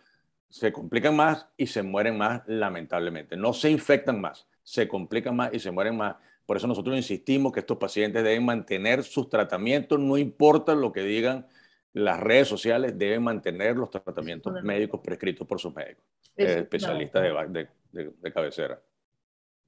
Se 0.48 0.72
complican 0.72 1.14
más 1.14 1.46
y 1.56 1.66
se 1.66 1.82
mueren 1.82 2.16
más, 2.16 2.42
lamentablemente. 2.46 3.36
No 3.36 3.52
se 3.52 3.70
infectan 3.70 4.20
más, 4.20 4.48
se 4.62 4.88
complican 4.88 5.36
más 5.36 5.52
y 5.52 5.60
se 5.60 5.70
mueren 5.70 5.96
más. 5.96 6.16
Por 6.46 6.56
eso 6.56 6.66
nosotros 6.66 6.96
insistimos 6.96 7.52
que 7.52 7.60
estos 7.60 7.76
pacientes 7.76 8.24
deben 8.24 8.44
mantener 8.44 9.04
sus 9.04 9.28
tratamientos, 9.28 10.00
no 10.00 10.16
importa 10.16 10.74
lo 10.74 10.92
que 10.92 11.02
digan 11.02 11.46
las 11.92 12.18
redes 12.18 12.48
sociales, 12.48 12.98
deben 12.98 13.22
mantener 13.22 13.76
los 13.76 13.90
tratamientos 13.90 14.62
médicos 14.62 15.00
prescritos 15.04 15.46
por 15.46 15.60
sus 15.60 15.74
médicos, 15.74 16.04
eh, 16.36 16.60
especialistas 16.60 17.22
de, 17.22 17.68
de, 17.92 18.10
de 18.18 18.32
cabecera. 18.32 18.80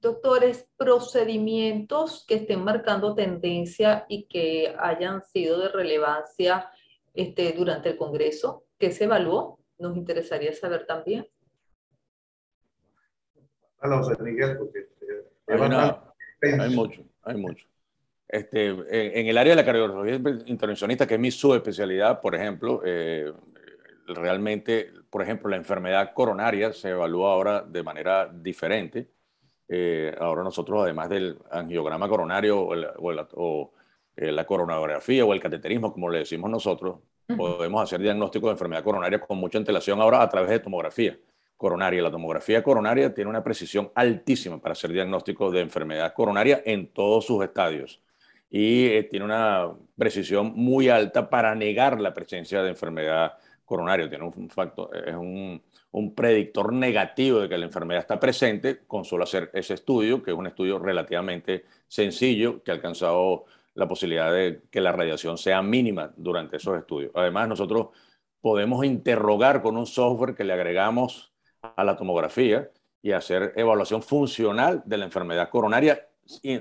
Doctores, 0.01 0.67
procedimientos 0.77 2.25
que 2.27 2.35
estén 2.35 2.63
marcando 2.63 3.13
tendencia 3.13 4.05
y 4.09 4.25
que 4.25 4.75
hayan 4.79 5.21
sido 5.21 5.59
de 5.59 5.69
relevancia 5.69 6.71
este, 7.13 7.53
durante 7.53 7.89
el 7.89 7.97
Congreso, 7.97 8.65
¿qué 8.79 8.91
se 8.91 9.03
evaluó? 9.03 9.59
Nos 9.77 9.95
interesaría 9.95 10.53
saber 10.53 10.87
también. 10.87 11.27
porque 14.57 14.87
hay, 16.41 16.51
hay 16.59 16.75
mucho, 16.75 17.03
hay 17.21 17.37
mucho. 17.37 17.67
Este, 18.27 18.69
en, 18.69 19.27
el 19.27 19.37
área 19.37 19.51
de 19.51 19.61
la 19.61 19.65
cardiología 19.65 20.15
intervencionista, 20.45 21.05
que 21.05 21.15
es 21.15 21.19
mi 21.19 21.29
subespecialidad, 21.29 22.21
por 22.21 22.33
ejemplo, 22.33 22.81
eh, 22.83 23.31
realmente, 24.07 24.93
por 25.11 25.21
ejemplo, 25.21 25.49
la 25.49 25.57
enfermedad 25.57 26.13
coronaria 26.15 26.73
se 26.73 26.89
evalúa 26.89 27.33
ahora 27.33 27.61
de 27.61 27.83
manera 27.83 28.31
diferente 28.33 29.11
eh, 29.73 30.13
ahora 30.19 30.43
nosotros, 30.43 30.83
además 30.83 31.07
del 31.07 31.37
angiograma 31.49 32.09
coronario 32.09 32.59
o, 32.59 33.71
eh, 34.17 34.29
la 34.29 34.45
coronografía 34.45 35.23
o 35.23 35.31
el 35.31 35.39
cateterismo, 35.39 35.93
como 35.93 36.09
le 36.09 36.19
decimos 36.19 36.51
nosotros, 36.51 36.97
podemos 37.37 37.81
hacer 37.81 38.01
diagnóstico 38.01 38.47
de 38.47 38.51
enfermedad 38.51 38.83
coronaria 38.83 39.21
con 39.21 39.37
mucha 39.37 39.57
antelación 39.57 40.01
ahora 40.01 40.21
a 40.21 40.27
través 40.27 40.49
de 40.49 40.59
tomografía 40.59 41.17
coronaria. 41.55 42.01
La 42.01 42.11
tomografía 42.11 42.61
coronaria 42.61 43.13
tiene 43.13 43.29
una 43.29 43.41
precisión 43.45 43.89
altísima 43.95 44.59
para 44.59 44.73
hacer 44.73 44.91
diagnóstico 44.91 45.49
de 45.49 45.61
enfermedad 45.61 46.13
coronaria 46.13 46.61
en 46.65 46.87
todos 46.87 47.25
sus 47.25 47.41
estadios 47.41 48.01
y 48.49 48.87
eh, 48.87 49.03
tiene 49.03 49.23
una 49.23 49.69
precisión 49.97 50.51
muy 50.53 50.89
alta 50.89 51.29
para 51.29 51.55
negar 51.55 52.01
la 52.01 52.13
presencia 52.13 52.61
de 52.61 52.71
enfermedad 52.71 53.37
coronaria. 53.63 54.09
Tiene 54.09 54.25
un 54.25 54.49
factor, 54.49 54.89
es 55.07 55.15
un, 55.15 55.61
un 55.91 56.15
predictor 56.15 56.73
negativo 56.73 57.39
de 57.39 57.49
que 57.49 57.57
la 57.57 57.65
enfermedad 57.65 58.01
está 58.01 58.19
presente 58.19 58.79
con 58.87 59.05
solo 59.05 59.23
hacer 59.23 59.49
ese 59.53 59.73
estudio, 59.73 60.23
que 60.23 60.31
es 60.31 60.37
un 60.37 60.47
estudio 60.47 60.79
relativamente 60.79 61.65
sencillo, 61.87 62.63
que 62.63 62.71
ha 62.71 62.75
alcanzado 62.75 63.45
la 63.73 63.87
posibilidad 63.87 64.31
de 64.31 64.61
que 64.69 64.81
la 64.81 64.91
radiación 64.91 65.37
sea 65.37 65.61
mínima 65.61 66.13
durante 66.15 66.57
esos 66.57 66.77
estudios. 66.77 67.11
Además, 67.15 67.47
nosotros 67.47 67.89
podemos 68.41 68.85
interrogar 68.85 69.61
con 69.61 69.77
un 69.77 69.85
software 69.85 70.35
que 70.35 70.43
le 70.43 70.53
agregamos 70.53 71.33
a 71.61 71.83
la 71.83 71.95
tomografía 71.95 72.69
y 73.01 73.11
hacer 73.11 73.53
evaluación 73.55 74.01
funcional 74.01 74.83
de 74.85 74.97
la 74.97 75.05
enfermedad 75.05 75.49
coronaria 75.49 76.07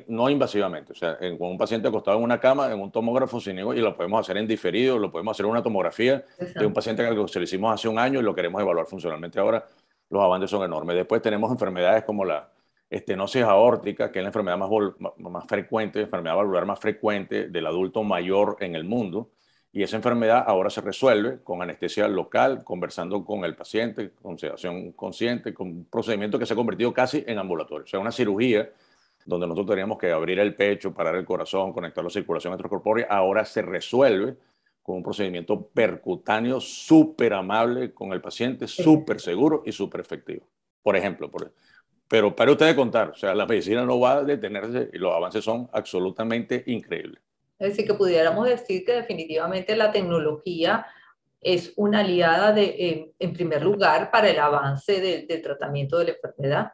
no 0.08 0.30
invasivamente, 0.30 0.92
o 0.92 0.94
sea, 0.94 1.18
con 1.18 1.50
un 1.50 1.58
paciente 1.58 1.88
acostado 1.88 2.18
en 2.18 2.24
una 2.24 2.40
cama, 2.40 2.72
en 2.72 2.80
un 2.80 2.90
tomógrafo 2.90 3.40
sin 3.40 3.58
y 3.58 3.62
lo 3.62 3.96
podemos 3.96 4.20
hacer 4.20 4.36
en 4.36 4.46
diferido, 4.46 4.98
lo 4.98 5.10
podemos 5.10 5.36
hacer 5.36 5.46
en 5.46 5.52
una 5.52 5.62
tomografía 5.62 6.24
de 6.54 6.66
un 6.66 6.72
paciente 6.72 7.02
que 7.02 7.28
se 7.28 7.38
lo 7.38 7.44
hicimos 7.44 7.74
hace 7.74 7.88
un 7.88 7.98
año 7.98 8.20
y 8.20 8.22
lo 8.22 8.34
queremos 8.34 8.60
evaluar 8.60 8.86
funcionalmente 8.86 9.38
ahora, 9.38 9.66
los 10.08 10.22
avances 10.22 10.50
son 10.50 10.64
enormes. 10.64 10.96
Después 10.96 11.22
tenemos 11.22 11.50
enfermedades 11.50 12.04
como 12.04 12.24
la 12.24 12.50
estenosis 12.90 13.42
aórtica, 13.42 14.10
que 14.10 14.18
es 14.18 14.22
la 14.22 14.28
enfermedad 14.28 14.58
más, 14.58 14.70
más 15.18 15.46
frecuente, 15.46 16.00
enfermedad 16.00 16.36
valvular 16.36 16.66
más 16.66 16.80
frecuente 16.80 17.48
del 17.48 17.66
adulto 17.66 18.02
mayor 18.02 18.56
en 18.60 18.74
el 18.74 18.84
mundo, 18.84 19.30
y 19.72 19.84
esa 19.84 19.94
enfermedad 19.96 20.42
ahora 20.44 20.68
se 20.68 20.80
resuelve 20.80 21.44
con 21.44 21.62
anestesia 21.62 22.08
local, 22.08 22.64
conversando 22.64 23.24
con 23.24 23.44
el 23.44 23.54
paciente, 23.54 24.10
con 24.20 24.36
sedación 24.36 24.90
consciente, 24.92 25.54
con 25.54 25.68
un 25.68 25.84
procedimiento 25.84 26.40
que 26.40 26.46
se 26.46 26.54
ha 26.54 26.56
convertido 26.56 26.92
casi 26.92 27.22
en 27.24 27.38
ambulatorio, 27.38 27.84
o 27.84 27.86
sea, 27.86 28.00
una 28.00 28.10
cirugía 28.10 28.68
donde 29.24 29.46
nosotros 29.46 29.74
teníamos 29.74 29.98
que 29.98 30.10
abrir 30.10 30.38
el 30.38 30.54
pecho, 30.54 30.94
parar 30.94 31.16
el 31.16 31.24
corazón, 31.24 31.72
conectar 31.72 32.02
la 32.02 32.10
circulación 32.10 32.52
extracorpórea, 32.52 33.06
ahora 33.08 33.44
se 33.44 33.62
resuelve 33.62 34.36
con 34.82 34.96
un 34.96 35.02
procedimiento 35.02 35.68
percutáneo 35.68 36.60
súper 36.60 37.34
amable 37.34 37.92
con 37.92 38.12
el 38.12 38.20
paciente, 38.20 38.66
súper 38.66 39.20
seguro 39.20 39.62
y 39.64 39.72
súper 39.72 40.00
efectivo. 40.00 40.46
Por 40.82 40.96
ejemplo, 40.96 41.30
por, 41.30 41.52
pero 42.08 42.34
para 42.34 42.50
ustedes 42.50 42.74
contar, 42.74 43.10
o 43.10 43.14
sea, 43.14 43.34
la 43.34 43.46
medicina 43.46 43.84
no 43.84 44.00
va 44.00 44.14
a 44.14 44.24
detenerse 44.24 44.90
y 44.92 44.98
los 44.98 45.14
avances 45.14 45.44
son 45.44 45.68
absolutamente 45.72 46.64
increíbles. 46.66 47.22
Es 47.58 47.68
decir, 47.68 47.86
que 47.86 47.94
pudiéramos 47.94 48.48
decir 48.48 48.84
que 48.84 48.94
definitivamente 48.94 49.76
la 49.76 49.92
tecnología 49.92 50.86
es 51.40 51.72
una 51.76 52.00
aliada 52.00 52.52
de, 52.52 53.14
en 53.18 53.32
primer 53.32 53.62
lugar 53.62 54.10
para 54.10 54.28
el 54.28 54.38
avance 54.40 55.00
del 55.00 55.42
tratamiento 55.42 55.98
de 55.98 56.06
la 56.06 56.10
enfermedad. 56.12 56.72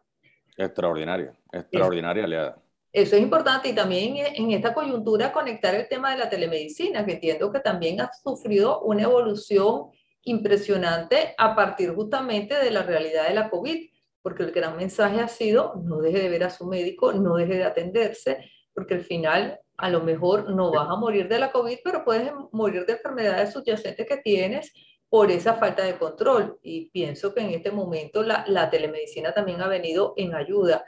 Extraordinaria, 0.56 1.32
extraordinaria 1.52 2.24
aliada. 2.24 2.62
Eso 2.92 3.16
es 3.16 3.22
importante 3.22 3.68
y 3.68 3.74
también 3.74 4.16
en 4.16 4.52
esta 4.52 4.72
coyuntura 4.72 5.32
conectar 5.32 5.74
el 5.74 5.86
tema 5.86 6.12
de 6.12 6.18
la 6.18 6.30
telemedicina, 6.30 7.04
que 7.04 7.12
entiendo 7.12 7.52
que 7.52 7.60
también 7.60 8.00
ha 8.00 8.10
sufrido 8.10 8.80
una 8.82 9.02
evolución 9.02 9.90
impresionante 10.22 11.34
a 11.36 11.54
partir 11.54 11.94
justamente 11.94 12.54
de 12.54 12.70
la 12.70 12.82
realidad 12.82 13.28
de 13.28 13.34
la 13.34 13.50
COVID, 13.50 13.90
porque 14.22 14.44
el 14.44 14.50
gran 14.50 14.76
mensaje 14.76 15.20
ha 15.20 15.28
sido 15.28 15.74
no 15.84 16.00
deje 16.00 16.20
de 16.20 16.28
ver 16.30 16.44
a 16.44 16.50
su 16.50 16.66
médico, 16.66 17.12
no 17.12 17.36
deje 17.36 17.56
de 17.56 17.64
atenderse, 17.64 18.50
porque 18.74 18.94
al 18.94 19.02
final 19.02 19.60
a 19.76 19.90
lo 19.90 20.00
mejor 20.00 20.50
no 20.50 20.72
vas 20.72 20.88
a 20.88 20.96
morir 20.96 21.28
de 21.28 21.38
la 21.38 21.52
COVID, 21.52 21.78
pero 21.84 22.04
puedes 22.04 22.32
morir 22.50 22.86
de 22.86 22.94
enfermedades 22.94 23.52
subyacentes 23.52 24.06
que 24.06 24.16
tienes 24.16 24.72
por 25.08 25.30
esa 25.30 25.54
falta 25.54 25.84
de 25.84 25.98
control. 25.98 26.58
Y 26.62 26.90
pienso 26.90 27.34
que 27.34 27.40
en 27.40 27.50
este 27.50 27.70
momento 27.70 28.22
la, 28.22 28.44
la, 28.48 28.70
telemedicina 28.70 29.32
también 29.32 29.60
ha 29.60 29.68
venido 29.68 30.14
en 30.16 30.34
ayuda. 30.34 30.84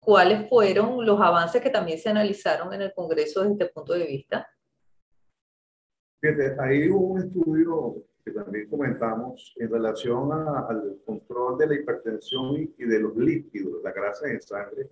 ¿Cuáles 0.00 0.48
fueron 0.48 1.04
los 1.04 1.20
avances 1.20 1.60
que 1.60 1.70
también 1.70 1.98
se 1.98 2.08
analizaron 2.08 2.72
en 2.72 2.82
el 2.82 2.94
Congreso 2.94 3.40
desde 3.40 3.52
este 3.52 3.66
punto 3.66 3.92
de 3.92 4.06
vista? 4.06 4.48
Fíjate, 6.20 6.56
hay 6.60 6.88
un 6.88 7.18
estudio 7.18 7.96
que 8.24 8.32
también 8.32 8.68
comentamos 8.68 9.54
en 9.56 9.70
relación 9.70 10.32
al 10.32 10.98
control 11.04 11.58
de 11.58 11.66
la 11.66 11.74
hipertensión 11.74 12.56
y 12.76 12.84
de 12.84 12.98
los 13.00 13.16
líquidos, 13.16 13.82
la 13.82 13.92
grasa 13.92 14.28
en 14.28 14.40
sangre, 14.40 14.90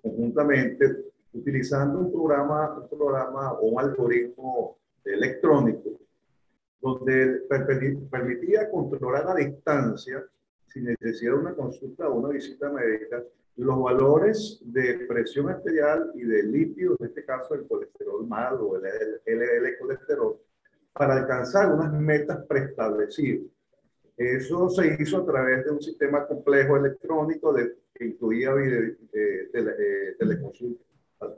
conjuntamente 0.00 1.12
utilizando 1.32 1.98
un 2.00 2.12
programa, 2.12 2.78
un 2.78 2.88
programa 2.88 3.52
o 3.52 3.66
un 3.66 3.80
algoritmo 3.80 4.78
electrónico 5.04 6.01
donde 6.82 7.42
permitía 8.10 8.68
controlar 8.68 9.28
a 9.28 9.34
distancia, 9.36 10.22
sin 10.66 10.84
necesidad 10.84 11.32
de 11.32 11.38
una 11.38 11.54
consulta 11.54 12.08
o 12.08 12.14
una 12.16 12.30
visita 12.30 12.70
médica, 12.70 13.22
los 13.56 13.82
valores 13.82 14.60
de 14.64 15.06
presión 15.06 15.48
arterial 15.48 16.10
y 16.14 16.24
de 16.24 16.42
lípidos, 16.42 16.96
en 17.00 17.06
este 17.06 17.24
caso 17.24 17.54
el 17.54 17.68
colesterol 17.68 18.26
malo 18.26 18.66
o 18.66 18.76
el 18.76 18.82
LDL 18.82 19.78
colesterol, 19.78 20.36
para 20.92 21.20
alcanzar 21.20 21.72
unas 21.72 21.92
metas 21.92 22.44
preestablecidas. 22.46 23.46
Eso 24.16 24.68
se 24.68 24.96
hizo 25.00 25.18
a 25.18 25.26
través 25.26 25.64
de 25.64 25.70
un 25.70 25.80
sistema 25.80 26.26
complejo 26.26 26.76
electrónico 26.76 27.52
de, 27.52 27.76
que 27.94 28.06
incluía 28.06 28.52
video, 28.54 28.80
eh, 29.12 29.48
tele, 29.52 29.72
eh, 29.78 30.16
teleconsultas 30.18 30.86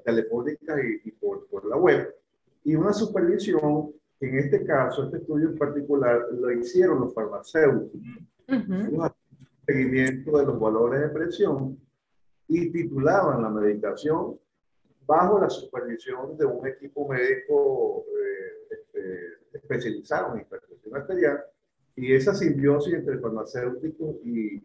telefónicas 0.04 0.80
y, 0.82 1.08
y 1.08 1.12
por, 1.12 1.46
por, 1.48 1.66
la 1.66 1.76
web, 1.76 2.14
y 2.64 2.74
una 2.74 2.92
supervisión 2.92 3.92
en 4.28 4.38
este 4.38 4.64
caso, 4.64 5.04
este 5.04 5.18
estudio 5.18 5.48
en 5.48 5.58
particular, 5.58 6.26
lo 6.32 6.50
hicieron 6.52 7.00
los 7.00 7.14
farmacéuticos. 7.14 8.00
Un 8.48 9.10
seguimiento 9.66 10.38
de 10.38 10.46
los 10.46 10.60
valores 10.60 11.00
de 11.00 11.08
presión 11.08 11.78
y 12.48 12.70
titulaban 12.70 13.42
la 13.42 13.48
medicación 13.48 14.38
bajo 15.06 15.40
la 15.40 15.50
supervisión 15.50 16.36
de 16.36 16.44
un 16.44 16.66
equipo 16.66 17.08
médico 17.08 18.04
eh, 18.08 18.76
este, 18.78 19.58
especializado 19.58 20.34
en 20.34 20.42
hipertensión 20.42 20.96
arterial. 20.96 21.44
Y 21.96 22.12
esa 22.12 22.34
simbiosis 22.34 22.94
entre 22.94 23.18
farmacéuticos 23.18 24.16
y, 24.24 24.56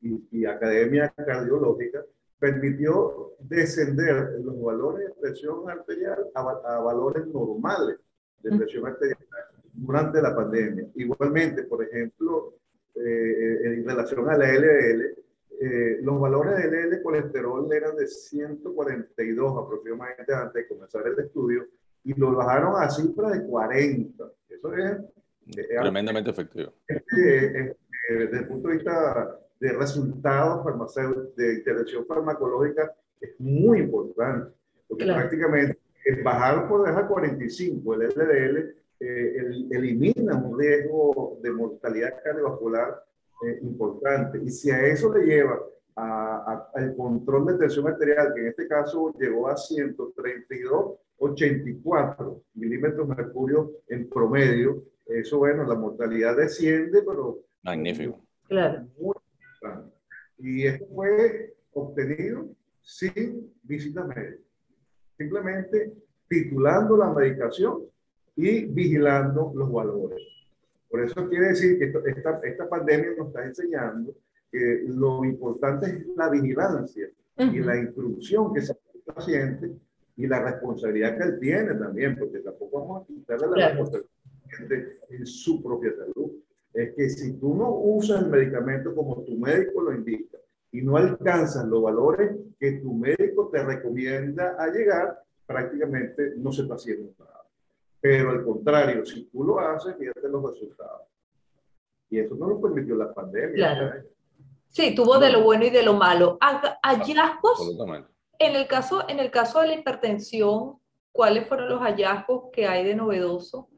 y, 0.00 0.28
y, 0.30 0.44
academia 0.46 1.10
cardiológica 1.10 2.04
permitió 2.38 3.32
descender 3.40 4.40
los 4.42 4.60
valores 4.60 5.08
de 5.08 5.14
presión 5.20 5.68
arterial 5.68 6.26
a, 6.34 6.40
a 6.40 6.80
valores 6.80 7.26
normales 7.26 7.98
de 8.42 8.56
presión 8.56 8.86
arterial 8.86 9.18
durante 9.72 10.20
la 10.20 10.34
pandemia. 10.34 10.86
Igualmente, 10.94 11.64
por 11.64 11.82
ejemplo, 11.82 12.54
eh, 12.94 13.60
en 13.64 13.84
relación 13.86 14.28
a 14.28 14.36
la 14.36 14.52
LDL, 14.52 15.16
eh, 15.60 15.98
los 16.02 16.20
valores 16.20 16.56
de 16.56 16.68
LDL 16.68 17.02
colesterol 17.02 17.72
eran 17.72 17.96
de 17.96 18.06
142 18.06 19.64
aproximadamente 19.64 20.34
antes 20.34 20.54
de 20.54 20.68
comenzar 20.68 21.06
el 21.06 21.18
estudio 21.18 21.66
y 22.04 22.14
lo 22.14 22.32
bajaron 22.32 22.80
a 22.80 22.88
cifras 22.90 23.32
de 23.32 23.46
40. 23.46 24.24
Eso 24.48 24.74
es 24.74 24.96
Tremendamente 25.80 26.30
efectivo. 26.30 26.72
desde 26.86 28.38
el 28.38 28.46
punto 28.46 28.68
de 28.68 28.74
vista 28.74 29.38
de 29.60 29.72
resultados 29.72 30.62
farmacéuticos, 30.62 31.36
de 31.36 31.54
intervención 31.54 32.06
farmacológica, 32.06 32.94
es 33.20 33.30
muy 33.38 33.80
importante, 33.80 34.52
porque 34.86 35.04
prácticamente 35.04 35.77
el 36.08 36.22
bajar 36.22 36.68
por 36.68 36.86
dejar 36.86 37.06
45, 37.06 37.94
el 37.94 38.08
LDL, 38.08 38.74
eh, 39.00 39.36
elimina 39.70 40.34
un 40.36 40.58
riesgo 40.58 41.38
de 41.42 41.52
mortalidad 41.52 42.14
cardiovascular 42.24 43.04
eh, 43.46 43.58
importante. 43.60 44.40
Y 44.42 44.50
si 44.50 44.70
a 44.70 44.86
eso 44.86 45.14
le 45.14 45.26
lleva 45.26 45.60
al 45.96 46.96
control 46.96 47.44
de 47.46 47.58
tensión 47.58 47.86
arterial, 47.88 48.32
que 48.34 48.40
en 48.40 48.46
este 48.46 48.66
caso 48.66 49.12
llegó 49.18 49.48
a 49.48 49.56
132,84 49.56 52.42
milímetros 52.54 53.06
de 53.08 53.14
mercurio 53.14 53.72
en 53.88 54.08
promedio, 54.08 54.82
eso, 55.04 55.36
bueno, 55.38 55.64
la 55.64 55.74
mortalidad 55.74 56.34
desciende, 56.36 57.02
pero... 57.02 57.40
Magnífico. 57.62 58.18
Claro. 58.48 58.86
y 60.38 60.64
esto 60.64 60.86
fue 60.94 61.54
obtenido 61.72 62.48
sin 62.80 63.52
visita 63.62 64.04
médica. 64.04 64.47
Simplemente 65.18 65.92
titulando 66.28 66.96
la 66.96 67.12
medicación 67.12 67.82
y 68.36 68.66
vigilando 68.66 69.52
los 69.54 69.70
valores. 69.72 70.20
Por 70.88 71.04
eso 71.04 71.28
quiere 71.28 71.48
decir 71.48 71.78
que 71.78 71.92
esta, 72.10 72.40
esta 72.44 72.68
pandemia 72.68 73.14
nos 73.16 73.28
está 73.28 73.44
enseñando 73.44 74.14
que 74.50 74.84
lo 74.86 75.24
importante 75.24 75.86
es 75.86 76.06
la 76.16 76.30
vigilancia 76.30 77.08
y 77.36 77.58
la 77.60 77.76
instrucción 77.76 78.54
que 78.54 78.62
se 78.62 78.72
hace 78.72 78.82
al 78.94 79.14
paciente 79.14 79.72
y 80.16 80.26
la 80.26 80.42
responsabilidad 80.42 81.16
que 81.18 81.24
él 81.24 81.38
tiene 81.40 81.74
también, 81.74 82.16
porque 82.18 82.38
tampoco 82.38 82.80
vamos 82.80 83.02
a 83.02 83.06
quitarle 83.06 83.46
la 83.48 83.68
responsabilidad 83.68 84.92
en 85.10 85.26
su 85.26 85.62
propia 85.62 85.92
salud. 85.94 86.32
Es 86.72 86.94
que 86.94 87.10
si 87.10 87.34
tú 87.34 87.54
no 87.54 87.70
usas 87.74 88.22
el 88.22 88.30
medicamento 88.30 88.94
como 88.94 89.22
tu 89.22 89.36
médico 89.36 89.82
lo 89.82 89.94
indica 89.94 90.38
y 90.78 90.82
no 90.82 90.96
alcanzas 90.96 91.64
los 91.66 91.82
valores 91.82 92.36
que 92.58 92.72
tu 92.72 92.94
médico 92.94 93.48
te 93.52 93.64
recomienda 93.64 94.54
a 94.56 94.68
llegar, 94.68 95.24
prácticamente 95.44 96.34
no 96.36 96.52
se 96.52 96.62
está 96.62 96.74
haciendo 96.74 97.12
nada. 97.18 97.44
Pero 98.00 98.30
al 98.30 98.44
contrario, 98.44 99.04
si 99.04 99.24
tú 99.24 99.42
lo 99.42 99.58
haces, 99.58 99.96
fíjate 99.98 100.28
los 100.28 100.52
resultados. 100.52 101.02
Y 102.08 102.20
eso 102.20 102.36
no 102.36 102.48
lo 102.48 102.60
permitió 102.60 102.94
la 102.94 103.12
pandemia. 103.12 103.54
Claro. 103.56 104.04
Sí, 104.68 104.94
tuvo 104.94 105.18
de 105.18 105.32
lo 105.32 105.42
bueno 105.42 105.64
y 105.64 105.70
de 105.70 105.82
lo 105.82 105.94
malo. 105.94 106.38
Hallazgos. 106.82 107.76
En 108.38 108.54
el 108.54 108.68
caso, 108.68 109.08
en 109.08 109.18
el 109.18 109.32
caso 109.32 109.60
de 109.60 109.66
la 109.66 109.74
hipertensión, 109.74 110.78
¿cuáles 111.10 111.48
fueron 111.48 111.70
los 111.70 111.80
hallazgos 111.80 112.50
que 112.52 112.68
hay 112.68 112.84
de 112.84 112.94
novedoso 112.94 113.68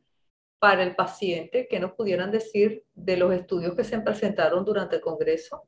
para 0.58 0.82
el 0.82 0.94
paciente 0.94 1.66
que 1.66 1.80
nos 1.80 1.92
pudieran 1.92 2.30
decir 2.30 2.84
de 2.92 3.16
los 3.16 3.32
estudios 3.32 3.74
que 3.74 3.84
se 3.84 3.98
presentaron 4.00 4.66
durante 4.66 4.96
el 4.96 5.02
Congreso? 5.02 5.66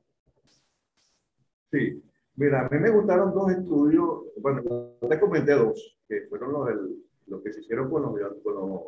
Sí, 1.72 2.02
mira, 2.36 2.66
a 2.66 2.68
mí 2.68 2.78
me 2.78 2.90
gustaron 2.90 3.32
dos 3.32 3.50
estudios, 3.50 4.24
bueno, 4.36 4.62
te 5.08 5.18
comenté 5.18 5.52
dos, 5.52 5.98
que 6.06 6.26
fueron 6.28 6.52
los, 6.52 6.66
del, 6.66 7.02
los 7.28 7.40
que 7.40 7.50
se 7.50 7.60
hicieron 7.60 7.90
con 7.90 8.02
los, 8.02 8.12
con 8.42 8.54
los 8.54 8.80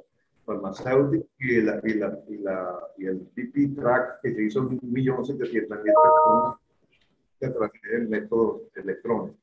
farmacéuticos 0.44 1.26
y, 1.38 1.62
la, 1.62 1.80
y, 1.82 1.94
la, 1.94 2.18
y, 2.28 2.36
la, 2.36 2.78
y 2.98 3.06
el 3.06 3.20
PP 3.20 3.68
track 3.80 4.20
que 4.20 4.34
se 4.34 4.42
hizo 4.42 4.60
en 4.60 4.78
1.700.000 4.80 5.66
personas 5.66 6.56
a 7.40 7.52
través 7.52 7.82
del 7.90 8.08
método 8.08 8.64
electrónico. 8.74 9.38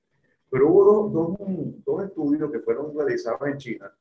Pero 0.52 0.68
hubo 0.68 0.86
dos, 0.86 1.14
dos, 1.14 1.38
dos, 1.84 2.04
estudios 2.06 2.52
que 2.52 2.60
fueron 2.60 2.96
realizados 2.96 3.42
en 3.48 3.58
China 3.58 3.92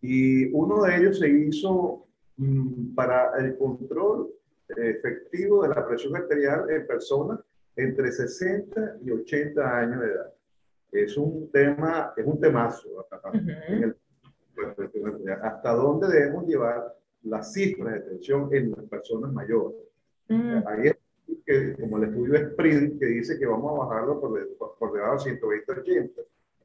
y 0.00 0.52
uno 0.52 0.84
de 0.84 0.96
ellos 0.96 1.18
se 1.18 1.28
hizo 1.28 2.06
mm, 2.36 2.94
para 2.94 3.36
el 3.38 3.56
control 3.56 4.30
efectivo 4.68 5.62
de 5.62 5.68
la 5.70 5.84
presión 5.84 6.14
arterial 6.14 6.70
en 6.70 6.86
personas 6.86 7.40
entre 7.78 8.10
60 8.10 8.98
y 9.04 9.10
80 9.12 9.78
años 9.78 10.00
de 10.00 10.06
edad. 10.08 10.32
Es 10.90 11.16
un 11.16 11.50
tema, 11.50 12.12
es 12.16 12.26
un 12.26 12.40
temazo. 12.40 13.06
hasta 15.42 15.72
dónde 15.72 16.08
debemos 16.08 16.46
llevar 16.46 16.94
las 17.22 17.52
cifras 17.52 17.94
de 17.94 18.00
tensión 18.00 18.48
en 18.52 18.72
las 18.72 18.84
personas 18.86 19.32
mayores. 19.32 19.78
Mm. 20.28 20.62
Ahí 20.66 20.88
es 20.88 20.96
que, 21.46 21.76
como 21.80 21.98
el 21.98 22.04
estudio 22.04 22.34
Sprint, 22.34 22.98
que 22.98 23.06
dice 23.06 23.38
que 23.38 23.46
vamos 23.46 23.72
a 23.72 23.86
bajarlo 23.86 24.20
por, 24.20 24.76
por 24.78 24.92
debajo 24.92 25.24
de 25.24 25.40
120-80. 25.40 26.10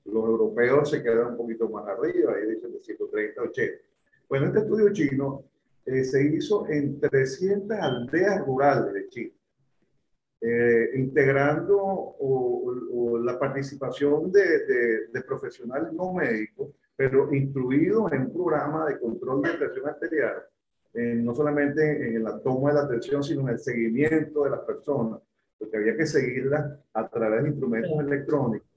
Los 0.05 0.15
europeos 0.15 0.89
se 0.89 1.03
quedan 1.03 1.27
un 1.27 1.37
poquito 1.37 1.69
más 1.69 1.87
arriba, 1.87 2.33
ahí 2.33 2.55
dicen 2.55 2.73
de 2.73 2.79
130-80. 2.79 3.79
Bueno, 4.27 4.47
este 4.47 4.59
estudio 4.59 4.91
chino 4.91 5.43
eh, 5.85 6.03
se 6.03 6.23
hizo 6.23 6.67
en 6.69 6.99
300 6.99 7.77
aldeas 7.77 8.45
rurales 8.45 8.93
de 8.93 9.09
China. 9.09 9.33
Eh, 10.45 10.91
integrando 10.95 11.77
o, 11.79 13.17
la 13.23 13.39
participación 13.39 14.29
de, 14.29 15.07
de, 15.13 15.21
profesionales 15.21 15.93
no 15.93 16.11
médicos, 16.11 16.71
pero 16.97 17.33
incluidos 17.33 18.11
en 18.11 18.23
un 18.23 18.33
programa 18.33 18.85
de 18.87 18.99
control 18.99 19.41
de 19.41 19.53
presión 19.53 19.87
arterial, 19.87 20.43
eh, 20.95 21.15
no 21.15 21.33
solamente 21.33 22.15
en 22.15 22.25
la 22.25 22.39
toma 22.39 22.71
de 22.71 22.75
la 22.75 22.81
atención, 22.81 23.23
sino 23.23 23.43
en 23.43 23.49
el 23.49 23.59
seguimiento 23.59 24.43
de 24.43 24.49
las 24.49 24.59
personas, 24.61 25.21
porque 25.57 25.77
había 25.77 25.95
que 25.95 26.05
seguirlas 26.05 26.77
a 26.93 27.07
través 27.07 27.43
de 27.43 27.49
instrumentos 27.49 27.99
electrónicos. 28.01 28.67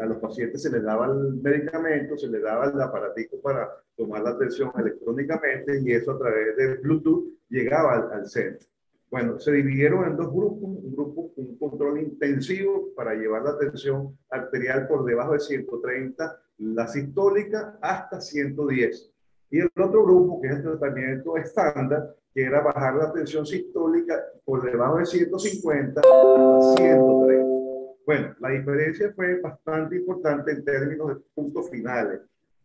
A 0.00 0.06
los 0.06 0.16
pacientes 0.16 0.62
se 0.62 0.70
les 0.70 0.82
daba 0.82 1.04
el 1.04 1.34
medicamento, 1.34 2.16
se 2.16 2.28
les 2.28 2.40
daba 2.40 2.70
el 2.70 2.80
aparatico 2.80 3.38
para 3.42 3.68
tomar 3.94 4.22
la 4.22 4.30
atención 4.30 4.72
electrónicamente 4.78 5.82
y 5.82 5.92
eso 5.92 6.12
a 6.12 6.18
través 6.18 6.56
de 6.56 6.76
Bluetooth 6.76 7.28
llegaba 7.50 7.92
al, 7.92 8.20
al 8.20 8.26
centro. 8.26 8.66
Bueno, 9.14 9.38
se 9.38 9.52
dividieron 9.52 10.04
en 10.06 10.16
dos 10.16 10.26
grupos, 10.26 10.70
un 10.70 10.92
grupo 10.92 11.32
con 11.32 11.46
un 11.46 11.56
control 11.56 12.00
intensivo 12.00 12.88
para 12.96 13.14
llevar 13.14 13.44
la 13.44 13.56
tensión 13.56 14.18
arterial 14.28 14.88
por 14.88 15.04
debajo 15.04 15.34
de 15.34 15.38
130, 15.38 16.42
la 16.58 16.88
sistólica 16.88 17.78
hasta 17.80 18.20
110. 18.20 19.12
Y 19.52 19.60
el 19.60 19.70
otro 19.80 20.02
grupo, 20.02 20.40
que 20.40 20.48
es 20.48 20.54
el 20.54 20.62
tratamiento 20.62 21.36
estándar, 21.36 22.12
que 22.34 22.42
era 22.42 22.60
bajar 22.60 22.96
la 22.96 23.12
tensión 23.12 23.46
sistólica 23.46 24.20
por 24.44 24.68
debajo 24.68 24.98
de 24.98 25.06
150 25.06 26.00
a 26.00 26.74
130. 26.76 27.44
Bueno, 28.04 28.34
la 28.40 28.48
diferencia 28.48 29.12
fue 29.14 29.40
bastante 29.40 29.94
importante 29.94 30.50
en 30.50 30.64
términos 30.64 31.10
de 31.10 31.22
puntos 31.36 31.70
finales. 31.70 32.20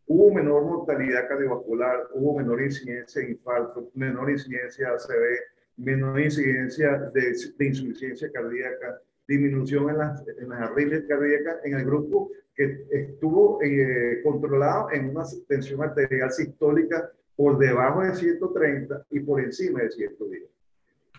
Hubo 0.07 0.33
menor 0.33 0.63
mortalidad 0.63 1.27
cardiovascular, 1.27 2.07
hubo 2.15 2.39
menor 2.39 2.59
incidencia 2.59 3.21
de 3.21 3.33
infarto, 3.33 3.91
menor 3.93 4.31
incidencia 4.31 4.87
de 4.87 4.93
ACV, 4.95 5.58
menor 5.79 6.19
incidencia 6.19 7.09
de, 7.13 7.35
de 7.57 7.65
insuficiencia 7.65 8.31
cardíaca, 8.31 9.01
disminución 9.27 9.89
en 9.89 9.97
las, 9.97 10.27
en 10.27 10.49
las 10.49 10.61
arritmias 10.61 11.03
cardíacas 11.07 11.57
en 11.63 11.75
el 11.75 11.85
grupo 11.85 12.31
que 12.55 12.85
estuvo 12.91 13.61
eh, 13.63 14.21
controlado 14.23 14.91
en 14.91 15.09
una 15.09 15.23
tensión 15.47 15.81
arterial 15.81 16.31
sistólica 16.31 17.09
por 17.35 17.57
debajo 17.57 18.01
de 18.01 18.13
130 18.15 19.05
y 19.11 19.21
por 19.21 19.39
encima 19.39 19.81
de 19.81 19.91
110. 19.91 20.43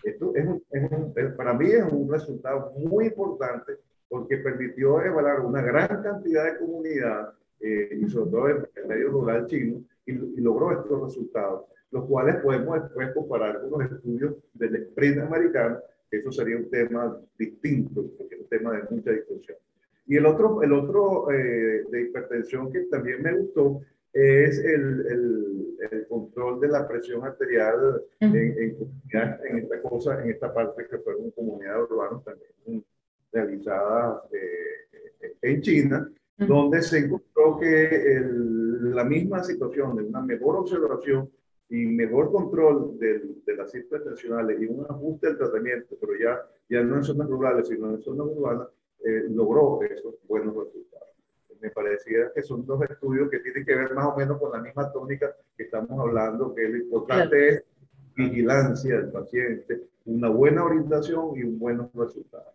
Esto 0.03 0.33
es, 0.35 0.45
es 1.15 1.33
para 1.33 1.53
mí 1.53 1.71
es 1.71 1.83
un 1.83 2.11
resultado 2.11 2.71
muy 2.77 3.07
importante 3.07 3.77
porque 4.07 4.37
permitió 4.37 5.01
evaluar 5.01 5.39
una 5.39 5.61
gran 5.61 6.03
cantidad 6.03 6.45
de 6.45 6.59
comunidad 6.59 7.33
eh, 7.59 7.97
y 7.99 8.09
sobre 8.09 8.31
todo 8.31 8.47
el 8.47 8.87
medio 8.87 9.09
rural 9.09 9.47
chino 9.47 9.81
y, 10.05 10.11
y 10.11 10.41
logró 10.41 10.71
estos 10.71 11.01
resultados 11.01 11.65
los 11.91 12.05
cuales 12.05 12.37
podemos 12.37 12.81
después 12.81 13.11
comparar 13.13 13.61
con 13.61 13.81
los 13.81 13.91
estudios 13.91 14.35
del 14.53 14.75
sprint 14.75 15.19
americano, 15.19 15.79
eso 16.09 16.31
sería 16.31 16.57
un 16.57 16.69
tema 16.69 17.17
distinto, 17.37 18.05
porque 18.17 18.35
es 18.35 18.41
un 18.41 18.47
tema 18.47 18.73
de 18.73 18.83
mucha 18.89 19.11
discusión. 19.11 19.57
Y 20.07 20.17
el 20.17 20.25
otro, 20.25 20.61
el 20.61 20.73
otro 20.73 21.31
eh, 21.31 21.85
de 21.89 22.01
hipertensión 22.01 22.71
que 22.71 22.81
también 22.81 23.21
me 23.21 23.33
gustó 23.37 23.81
es 24.13 24.59
el, 24.59 25.05
el, 25.07 25.77
el 25.89 26.07
control 26.07 26.59
de 26.59 26.67
la 26.67 26.85
presión 26.85 27.23
arterial 27.23 28.01
en, 28.19 28.35
en, 28.35 29.57
esta 29.57 29.81
cosa, 29.81 30.21
en 30.21 30.31
esta 30.31 30.53
parte 30.53 30.85
que 30.89 30.97
fueron 30.97 31.31
comunidades 31.31 31.89
urbanas 31.89 32.23
también 32.25 32.83
realizadas 33.31 34.23
eh, 34.33 35.35
en 35.41 35.61
China, 35.61 36.11
donde 36.37 36.81
se 36.81 36.99
encontró 36.99 37.57
que 37.59 38.19
la 38.81 39.05
misma 39.05 39.43
situación 39.43 39.95
de 39.95 40.03
una 40.03 40.21
mejor 40.21 40.57
observación 40.57 41.29
y 41.71 41.85
mejor 41.85 42.33
control 42.33 42.99
de, 42.99 43.21
de 43.45 43.55
las 43.55 43.71
cifras 43.71 44.03
tensionales 44.03 44.61
y 44.61 44.65
un 44.65 44.85
ajuste 44.89 45.27
del 45.27 45.37
tratamiento, 45.37 45.95
pero 46.01 46.13
ya, 46.19 46.45
ya 46.69 46.83
no 46.83 46.97
en 46.97 47.03
zonas 47.03 47.29
rurales, 47.29 47.69
sino 47.69 47.91
en 47.91 48.01
zonas 48.01 48.27
urbanas, 48.27 48.67
eh, 49.05 49.23
logró 49.29 49.81
esos 49.83 50.15
buenos 50.27 50.53
resultados. 50.53 51.07
Me 51.61 51.69
parecía 51.69 52.29
que 52.35 52.41
son 52.43 52.65
dos 52.65 52.81
estudios 52.83 53.29
que 53.29 53.39
tienen 53.39 53.65
que 53.65 53.73
ver 53.73 53.93
más 53.93 54.05
o 54.05 54.17
menos 54.17 54.37
con 54.37 54.51
la 54.51 54.59
misma 54.59 54.91
tónica 54.91 55.33
que 55.55 55.63
estamos 55.63 55.97
hablando, 55.97 56.53
que 56.53 56.67
lo 56.67 56.77
importante 56.77 57.49
es 57.49 57.63
vigilancia 58.17 58.97
del 58.97 59.09
paciente, 59.09 59.83
una 60.05 60.27
buena 60.27 60.65
orientación 60.65 61.37
y 61.37 61.43
buenos 61.43 61.89
resultados. 61.93 62.53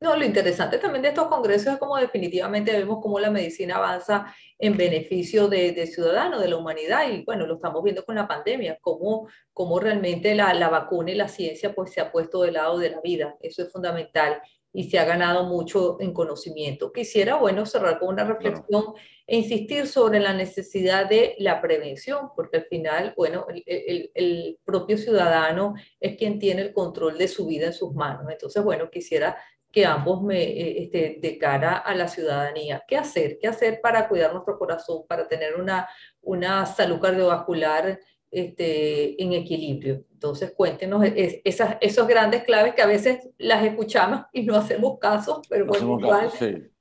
No, 0.00 0.16
lo 0.16 0.24
interesante 0.24 0.78
también 0.78 1.02
de 1.02 1.08
estos 1.08 1.26
congresos 1.26 1.72
es 1.72 1.78
como 1.80 1.96
definitivamente 1.96 2.70
vemos 2.70 2.98
cómo 3.02 3.18
la 3.18 3.32
medicina 3.32 3.76
avanza 3.76 4.32
en 4.56 4.76
beneficio 4.76 5.48
de, 5.48 5.72
de 5.72 5.88
ciudadanos, 5.88 6.40
de 6.40 6.46
la 6.48 6.56
humanidad, 6.56 7.10
y 7.10 7.24
bueno, 7.24 7.46
lo 7.48 7.54
estamos 7.54 7.82
viendo 7.82 8.04
con 8.04 8.14
la 8.14 8.28
pandemia, 8.28 8.78
cómo, 8.80 9.28
cómo 9.52 9.80
realmente 9.80 10.36
la, 10.36 10.54
la, 10.54 10.68
vacuna 10.68 11.10
y 11.10 11.16
la 11.16 11.26
ciencia 11.26 11.74
pues 11.74 11.90
se 11.92 12.00
ha 12.00 12.12
puesto 12.12 12.42
del 12.42 12.54
lado 12.54 12.78
de 12.78 12.90
la 12.90 13.00
vida, 13.00 13.36
eso 13.40 13.62
es 13.62 13.72
fundamental 13.72 14.40
y 14.72 14.88
se 14.88 15.00
ha 15.00 15.04
ganado 15.04 15.44
mucho 15.46 15.96
en 16.00 16.12
conocimiento. 16.12 16.92
Quisiera, 16.92 17.34
bueno, 17.34 17.66
cerrar 17.66 17.98
con 17.98 18.10
una 18.10 18.22
reflexión 18.22 18.94
e 19.26 19.38
insistir 19.38 19.88
sobre 19.88 20.20
la 20.20 20.32
necesidad 20.32 21.08
de 21.08 21.34
la 21.38 21.60
prevención, 21.60 22.28
porque 22.36 22.58
al 22.58 22.66
final, 22.66 23.14
bueno, 23.16 23.46
el, 23.48 23.64
el, 23.66 24.10
el 24.14 24.58
propio 24.64 24.96
ciudadano 24.96 25.74
es 25.98 26.16
quien 26.16 26.38
tiene 26.38 26.62
el 26.62 26.72
control 26.72 27.18
de 27.18 27.26
su 27.26 27.46
vida 27.46 27.66
en 27.66 27.72
sus 27.72 27.94
manos. 27.94 28.30
Entonces, 28.30 28.62
bueno, 28.62 28.90
quisiera 28.90 29.36
que 29.70 29.84
ambos 29.84 30.22
me, 30.22 30.42
eh, 30.42 30.82
este, 30.82 31.18
de 31.20 31.38
cara 31.38 31.76
a 31.76 31.94
la 31.94 32.08
ciudadanía. 32.08 32.82
¿Qué 32.86 32.96
hacer? 32.96 33.38
¿Qué 33.40 33.48
hacer 33.48 33.80
para 33.80 34.08
cuidar 34.08 34.32
nuestro 34.32 34.58
corazón, 34.58 35.02
para 35.06 35.28
tener 35.28 35.56
una, 35.56 35.88
una 36.22 36.64
salud 36.66 37.00
cardiovascular 37.00 37.98
este, 38.30 39.22
en 39.22 39.32
equilibrio? 39.34 40.04
Entonces, 40.12 40.52
cuéntenos 40.56 41.04
esas, 41.14 41.76
esos 41.80 42.08
grandes 42.08 42.44
claves 42.44 42.74
que 42.74 42.82
a 42.82 42.86
veces 42.86 43.28
las 43.38 43.64
escuchamos 43.64 44.22
y 44.32 44.42
no 44.42 44.56
hacemos 44.56 44.98
caso, 44.98 45.42
pero 45.48 45.66
bueno, 45.66 45.98
igual 46.00 46.30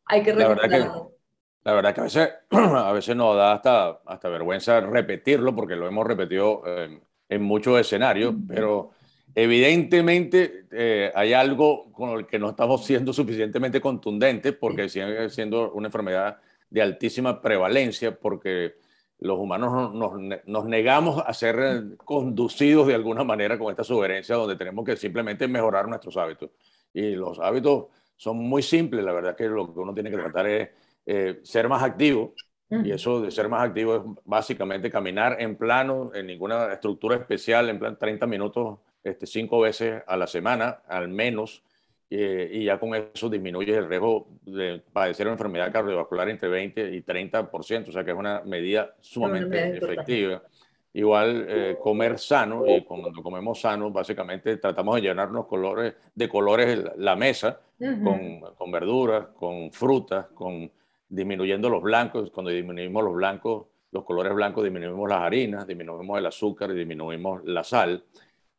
hay 0.05 0.23
que 0.23 0.33
recordarlo. 0.33 1.11
La 1.63 1.73
verdad 1.73 1.93
que 1.93 1.99
a 1.99 2.03
veces, 2.05 2.29
a 2.51 2.91
veces 2.93 3.15
nos 3.15 3.35
da 3.35 3.51
hasta, 3.51 3.99
hasta 4.05 4.29
vergüenza 4.29 4.79
repetirlo 4.79 5.53
porque 5.53 5.75
lo 5.75 5.85
hemos 5.85 6.07
repetido 6.07 6.63
en, 6.65 7.01
en 7.27 7.43
muchos 7.43 7.77
escenarios, 7.79 8.33
pero 8.47 8.91
Evidentemente 9.35 10.65
eh, 10.71 11.11
hay 11.13 11.33
algo 11.33 11.91
con 11.91 12.11
el 12.11 12.25
que 12.25 12.39
no 12.39 12.49
estamos 12.49 12.85
siendo 12.85 13.13
suficientemente 13.13 13.79
contundentes 13.79 14.53
porque 14.53 14.89
sigue 14.89 15.29
siendo 15.29 15.71
una 15.73 15.87
enfermedad 15.89 16.37
de 16.69 16.81
altísima 16.81 17.41
prevalencia 17.41 18.17
porque 18.17 18.75
los 19.19 19.37
humanos 19.39 19.93
nos, 19.93 20.43
nos, 20.45 20.65
negamos 20.65 21.23
a 21.25 21.33
ser 21.33 21.97
conducidos 21.97 22.87
de 22.87 22.95
alguna 22.95 23.23
manera 23.23 23.57
con 23.57 23.71
esta 23.71 23.83
sugerencia 23.83 24.35
donde 24.35 24.55
tenemos 24.55 24.85
que 24.85 24.95
simplemente 24.95 25.47
mejorar 25.47 25.87
nuestros 25.87 26.17
hábitos. 26.17 26.51
Y 26.93 27.11
los 27.11 27.39
hábitos 27.39 27.85
son 28.15 28.37
muy 28.37 28.61
simples, 28.61 29.03
la 29.03 29.13
verdad 29.13 29.35
que 29.35 29.47
lo 29.47 29.73
que 29.73 29.79
uno 29.79 29.93
tiene 29.93 30.11
que 30.11 30.17
tratar 30.17 30.47
es 30.47 30.69
eh, 31.05 31.39
ser 31.43 31.67
más 31.67 31.83
activo, 31.83 32.33
y 32.69 32.91
eso 32.91 33.21
de 33.21 33.31
ser 33.31 33.47
más 33.47 33.65
activo 33.65 33.95
es 33.95 34.01
básicamente 34.25 34.91
caminar 34.91 35.37
en 35.39 35.55
plano, 35.55 36.11
en 36.13 36.27
ninguna 36.27 36.73
estructura 36.73 37.15
especial, 37.15 37.69
en 37.69 37.79
plan 37.79 37.97
30 37.97 38.27
minutos 38.27 38.79
este, 39.03 39.25
cinco 39.25 39.59
veces 39.59 40.03
a 40.05 40.17
la 40.17 40.27
semana, 40.27 40.81
al 40.87 41.07
menos, 41.07 41.63
y 42.09 42.63
ya 42.63 42.79
con 42.79 42.95
eso 42.95 43.29
disminuye 43.29 43.75
el 43.75 43.89
riesgo 43.89 44.27
de 44.43 44.81
padecer 44.93 45.27
una 45.27 45.33
enfermedad 45.33 45.73
cardiovascular 45.73 46.29
entre 46.29 46.47
20 46.47 46.95
y 46.95 47.01
30%, 47.01 47.89
o 47.89 47.91
sea 47.91 48.05
que 48.05 48.11
es 48.11 48.17
una 48.17 48.41
medida 48.45 48.95
sumamente 49.01 49.77
efectiva. 49.77 50.41
Igual 50.93 51.45
eh, 51.49 51.77
comer 51.79 52.17
sano, 52.17 52.65
y 52.65 52.83
cuando 52.83 53.11
comemos 53.21 53.59
sano, 53.59 53.91
básicamente 53.91 54.57
tratamos 54.57 54.95
de 54.95 55.01
llenarnos 55.01 55.45
colores, 55.45 55.93
de 56.15 56.29
colores 56.29 56.79
la 56.97 57.15
mesa, 57.15 57.59
con, 57.77 58.39
con 58.55 58.71
verduras, 58.71 59.27
con 59.35 59.71
frutas, 59.71 60.27
con 60.33 60.71
disminuyendo 61.09 61.69
los 61.69 61.83
blancos. 61.83 62.31
Cuando 62.31 62.51
disminuimos 62.51 63.03
los 63.03 63.13
blancos, 63.13 63.67
los 63.91 64.03
colores 64.03 64.33
blancos, 64.33 64.63
disminuimos 64.63 65.09
las 65.09 65.21
harinas, 65.21 65.67
disminuimos 65.67 66.17
el 66.17 66.25
azúcar 66.25 66.71
y 66.71 66.75
disminuimos 66.75 67.43
la 67.45 67.63
sal. 67.63 68.03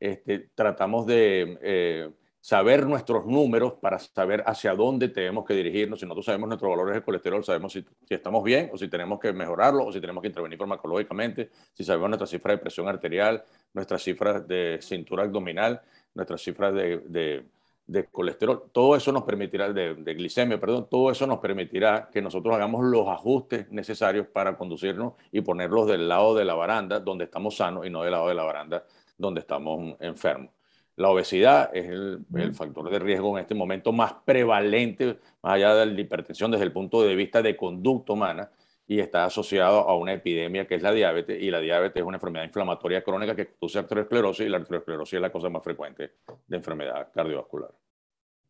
Este, 0.00 0.50
tratamos 0.54 1.06
de 1.06 1.58
eh, 1.60 2.10
saber 2.40 2.86
nuestros 2.86 3.26
números 3.26 3.74
para 3.74 3.98
saber 3.98 4.42
hacia 4.46 4.74
dónde 4.74 5.08
tenemos 5.08 5.44
que 5.44 5.54
dirigirnos. 5.54 6.00
Si 6.00 6.06
nosotros 6.06 6.26
sabemos 6.26 6.48
nuestros 6.48 6.70
valores 6.70 6.94
de 6.94 7.02
colesterol, 7.02 7.44
sabemos 7.44 7.72
si, 7.72 7.84
estamos 8.08 8.44
bien 8.44 8.70
o 8.72 8.78
si 8.78 8.88
tenemos 8.88 9.18
que 9.18 9.32
mejorarlo 9.32 9.86
o 9.86 9.92
si 9.92 10.00
tenemos 10.00 10.22
que 10.22 10.28
intervenir 10.28 10.58
farmacológicamente, 10.58 11.50
si 11.72 11.84
sabemos 11.84 12.10
nuestra 12.10 12.26
cifra 12.26 12.52
de 12.52 12.58
presión 12.58 12.88
arterial, 12.88 13.44
nuestras 13.74 14.02
cifras 14.02 14.46
de 14.46 14.78
cintura 14.80 15.24
abdominal, 15.24 15.82
nuestras 16.14 16.40
cifras 16.40 16.72
de, 16.74 17.44
de, 17.86 18.04
colesterol, 18.10 18.70
todo 18.72 18.96
eso 18.96 19.12
nos 19.12 19.24
permitirá, 19.24 19.72
de, 19.72 19.94
de, 19.94 20.14
glicemia, 20.14 20.60
perdón, 20.60 20.88
todo 20.90 21.10
eso 21.10 21.26
nos 21.26 21.38
permitirá 21.38 22.08
que 22.12 22.22
nosotros 22.22 22.54
hagamos 22.54 22.84
los 22.84 23.08
ajustes 23.08 23.70
necesarios 23.70 24.26
para 24.26 24.56
conducirnos 24.56 25.14
y 25.32 25.40
ponerlos 25.40 25.86
del 25.86 26.08
lado 26.08 26.34
de 26.34 26.44
la 26.44 26.54
baranda 26.54 27.00
donde 27.00 27.24
estamos 27.24 27.56
sanos 27.56 27.86
y 27.86 27.90
no 27.90 28.02
del 28.02 28.12
lado 28.12 28.28
de 28.28 28.34
la 28.34 28.44
baranda 28.44 28.84
donde 29.18 29.40
estamos 29.40 29.96
enfermos. 30.00 30.50
La 30.98 31.10
obesidad 31.10 31.70
es 31.72 31.86
el, 31.86 32.24
factor 32.54 32.90
de 32.90 32.98
riesgo 32.98 33.38
en 33.38 33.42
este 33.42 33.54
momento 33.54 33.92
más 33.92 34.14
prevalente, 34.24 35.18
más 35.42 35.54
allá 35.54 35.74
de 35.76 35.86
la 35.86 36.00
hipertensión 36.00 36.50
desde 36.50 36.64
el 36.64 36.72
punto 36.72 37.02
de 37.02 37.14
vista 37.14 37.40
de 37.40 37.56
conducta 37.56 38.14
humana, 38.14 38.50
y 38.84 38.98
está 38.98 39.26
asociado 39.26 39.88
a 39.88 39.96
una 39.96 40.14
epidemia 40.14 40.66
que 40.66 40.74
es 40.74 40.82
la 40.82 40.90
diabetes, 40.90 41.40
y 41.40 41.52
la 41.52 41.60
diabetes 41.60 42.00
es 42.00 42.06
una 42.06 42.16
enfermedad 42.16 42.46
inflamatoria 42.46 43.04
crónica 43.04 43.36
que 43.36 43.44
produce 43.44 43.78
arteriosclerosis, 43.78 44.46
y 44.46 44.48
la 44.48 44.56
arteriosclerosis 44.56 45.14
es 45.14 45.20
la 45.20 45.30
cosa 45.30 45.48
más 45.48 45.62
frecuente 45.62 46.14
de 46.46 46.56
enfermedad 46.56 47.12
cardiovascular. 47.14 47.70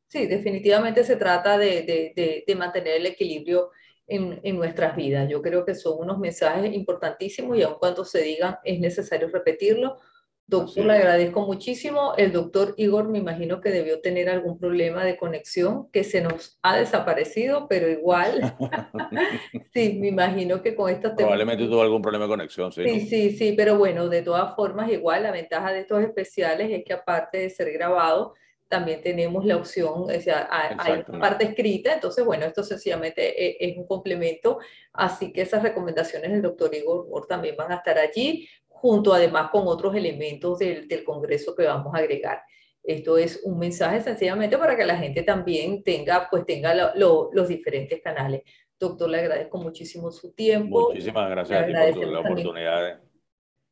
Sí, 0.06 0.26
definitivamente 0.26 1.04
se 1.04 1.16
trata 1.16 1.58
de, 1.58 1.82
de, 1.82 2.44
de 2.46 2.56
mantener 2.56 2.96
el 2.96 3.06
equilibrio 3.06 3.72
en, 4.06 4.40
en, 4.42 4.56
nuestras 4.56 4.96
vidas. 4.96 5.28
Yo 5.28 5.42
creo 5.42 5.66
que 5.66 5.74
son 5.74 5.98
unos 5.98 6.18
mensajes 6.18 6.74
importantísimos 6.74 7.58
y 7.58 7.62
aun 7.62 7.74
cuando 7.78 8.06
se 8.06 8.22
digan 8.22 8.56
es 8.64 8.80
necesario 8.80 9.28
repetirlo 9.28 9.98
Doctor, 10.48 10.86
le 10.86 10.94
agradezco 10.94 11.44
muchísimo. 11.44 12.14
El 12.16 12.32
doctor 12.32 12.72
Igor 12.78 13.06
me 13.06 13.18
imagino 13.18 13.60
que 13.60 13.68
debió 13.68 14.00
tener 14.00 14.30
algún 14.30 14.58
problema 14.58 15.04
de 15.04 15.18
conexión 15.18 15.90
que 15.90 16.04
se 16.04 16.22
nos 16.22 16.58
ha 16.62 16.78
desaparecido, 16.78 17.68
pero 17.68 17.86
igual, 17.86 18.56
sí, 19.74 19.98
me 20.00 20.08
imagino 20.08 20.62
que 20.62 20.74
con 20.74 20.88
temas... 20.98 21.16
Probablemente 21.18 21.66
tuvo 21.66 21.82
algún 21.82 22.00
problema 22.00 22.24
de 22.24 22.30
conexión, 22.30 22.72
sí. 22.72 22.82
Sí, 22.82 23.00
sí, 23.02 23.36
sí, 23.36 23.52
pero 23.54 23.76
bueno, 23.76 24.08
de 24.08 24.22
todas 24.22 24.56
formas, 24.56 24.90
igual 24.90 25.24
la 25.24 25.32
ventaja 25.32 25.70
de 25.70 25.80
estos 25.80 26.02
especiales 26.02 26.70
es 26.70 26.82
que 26.82 26.94
aparte 26.94 27.36
de 27.36 27.50
ser 27.50 27.70
grabado, 27.70 28.32
también 28.68 29.02
tenemos 29.02 29.44
la 29.44 29.56
opción, 29.56 30.04
o 30.04 30.20
sea, 30.20 30.48
hay 30.50 31.04
una 31.08 31.20
parte 31.20 31.44
escrita, 31.44 31.92
entonces, 31.92 32.24
bueno, 32.24 32.46
esto 32.46 32.62
sencillamente 32.62 33.66
es, 33.66 33.72
es 33.72 33.76
un 33.76 33.86
complemento, 33.86 34.60
así 34.94 35.30
que 35.30 35.42
esas 35.42 35.62
recomendaciones 35.62 36.30
del 36.30 36.40
doctor 36.40 36.74
Igor 36.74 37.26
también 37.26 37.54
van 37.54 37.72
a 37.72 37.76
estar 37.76 37.98
allí 37.98 38.48
junto 38.80 39.12
además 39.12 39.50
con 39.50 39.66
otros 39.66 39.94
elementos 39.94 40.58
del, 40.58 40.88
del 40.88 41.04
Congreso 41.04 41.54
que 41.54 41.64
vamos 41.64 41.94
a 41.94 41.98
agregar. 41.98 42.42
Esto 42.82 43.18
es 43.18 43.42
un 43.44 43.58
mensaje 43.58 44.00
sencillamente 44.00 44.56
para 44.56 44.76
que 44.76 44.84
la 44.84 44.96
gente 44.96 45.22
también 45.22 45.82
tenga, 45.82 46.28
pues 46.30 46.46
tenga 46.46 46.94
los 46.94 47.48
diferentes 47.48 48.00
canales. 48.00 48.42
Doctor, 48.78 49.10
le 49.10 49.18
agradezco 49.18 49.58
muchísimo 49.58 50.10
su 50.10 50.32
tiempo. 50.32 50.88
Muchísimas 50.88 51.28
gracias 51.28 51.62
a 51.62 51.66
ti 51.66 51.92
por 51.92 52.06
la 52.06 52.20
oportunidad 52.20 52.82
de, 52.84 53.08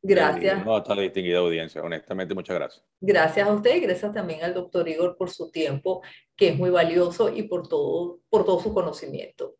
Gracias. 0.01 0.63
No, 0.65 0.77
esta 0.77 0.95
distinguida 0.95 1.39
audiencia, 1.39 1.81
honestamente, 1.81 2.33
muchas 2.33 2.55
gracias. 2.55 2.85
Gracias 3.01 3.47
a 3.47 3.51
usted 3.51 3.75
y 3.75 3.79
gracias 3.81 4.13
también 4.13 4.43
al 4.43 4.53
doctor 4.53 4.87
Igor 4.87 5.17
por 5.17 5.29
su 5.29 5.51
tiempo, 5.51 6.01
que 6.35 6.49
es 6.49 6.57
muy 6.57 6.69
valioso, 6.69 7.35
y 7.35 7.43
por 7.43 7.67
todo, 7.67 8.19
por 8.29 8.45
todo 8.45 8.59
su 8.59 8.73
conocimiento. 8.73 9.55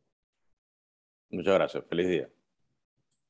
Muchas 1.30 1.56
gracias. 1.56 1.84
Feliz 1.90 2.08
día. 2.08 2.30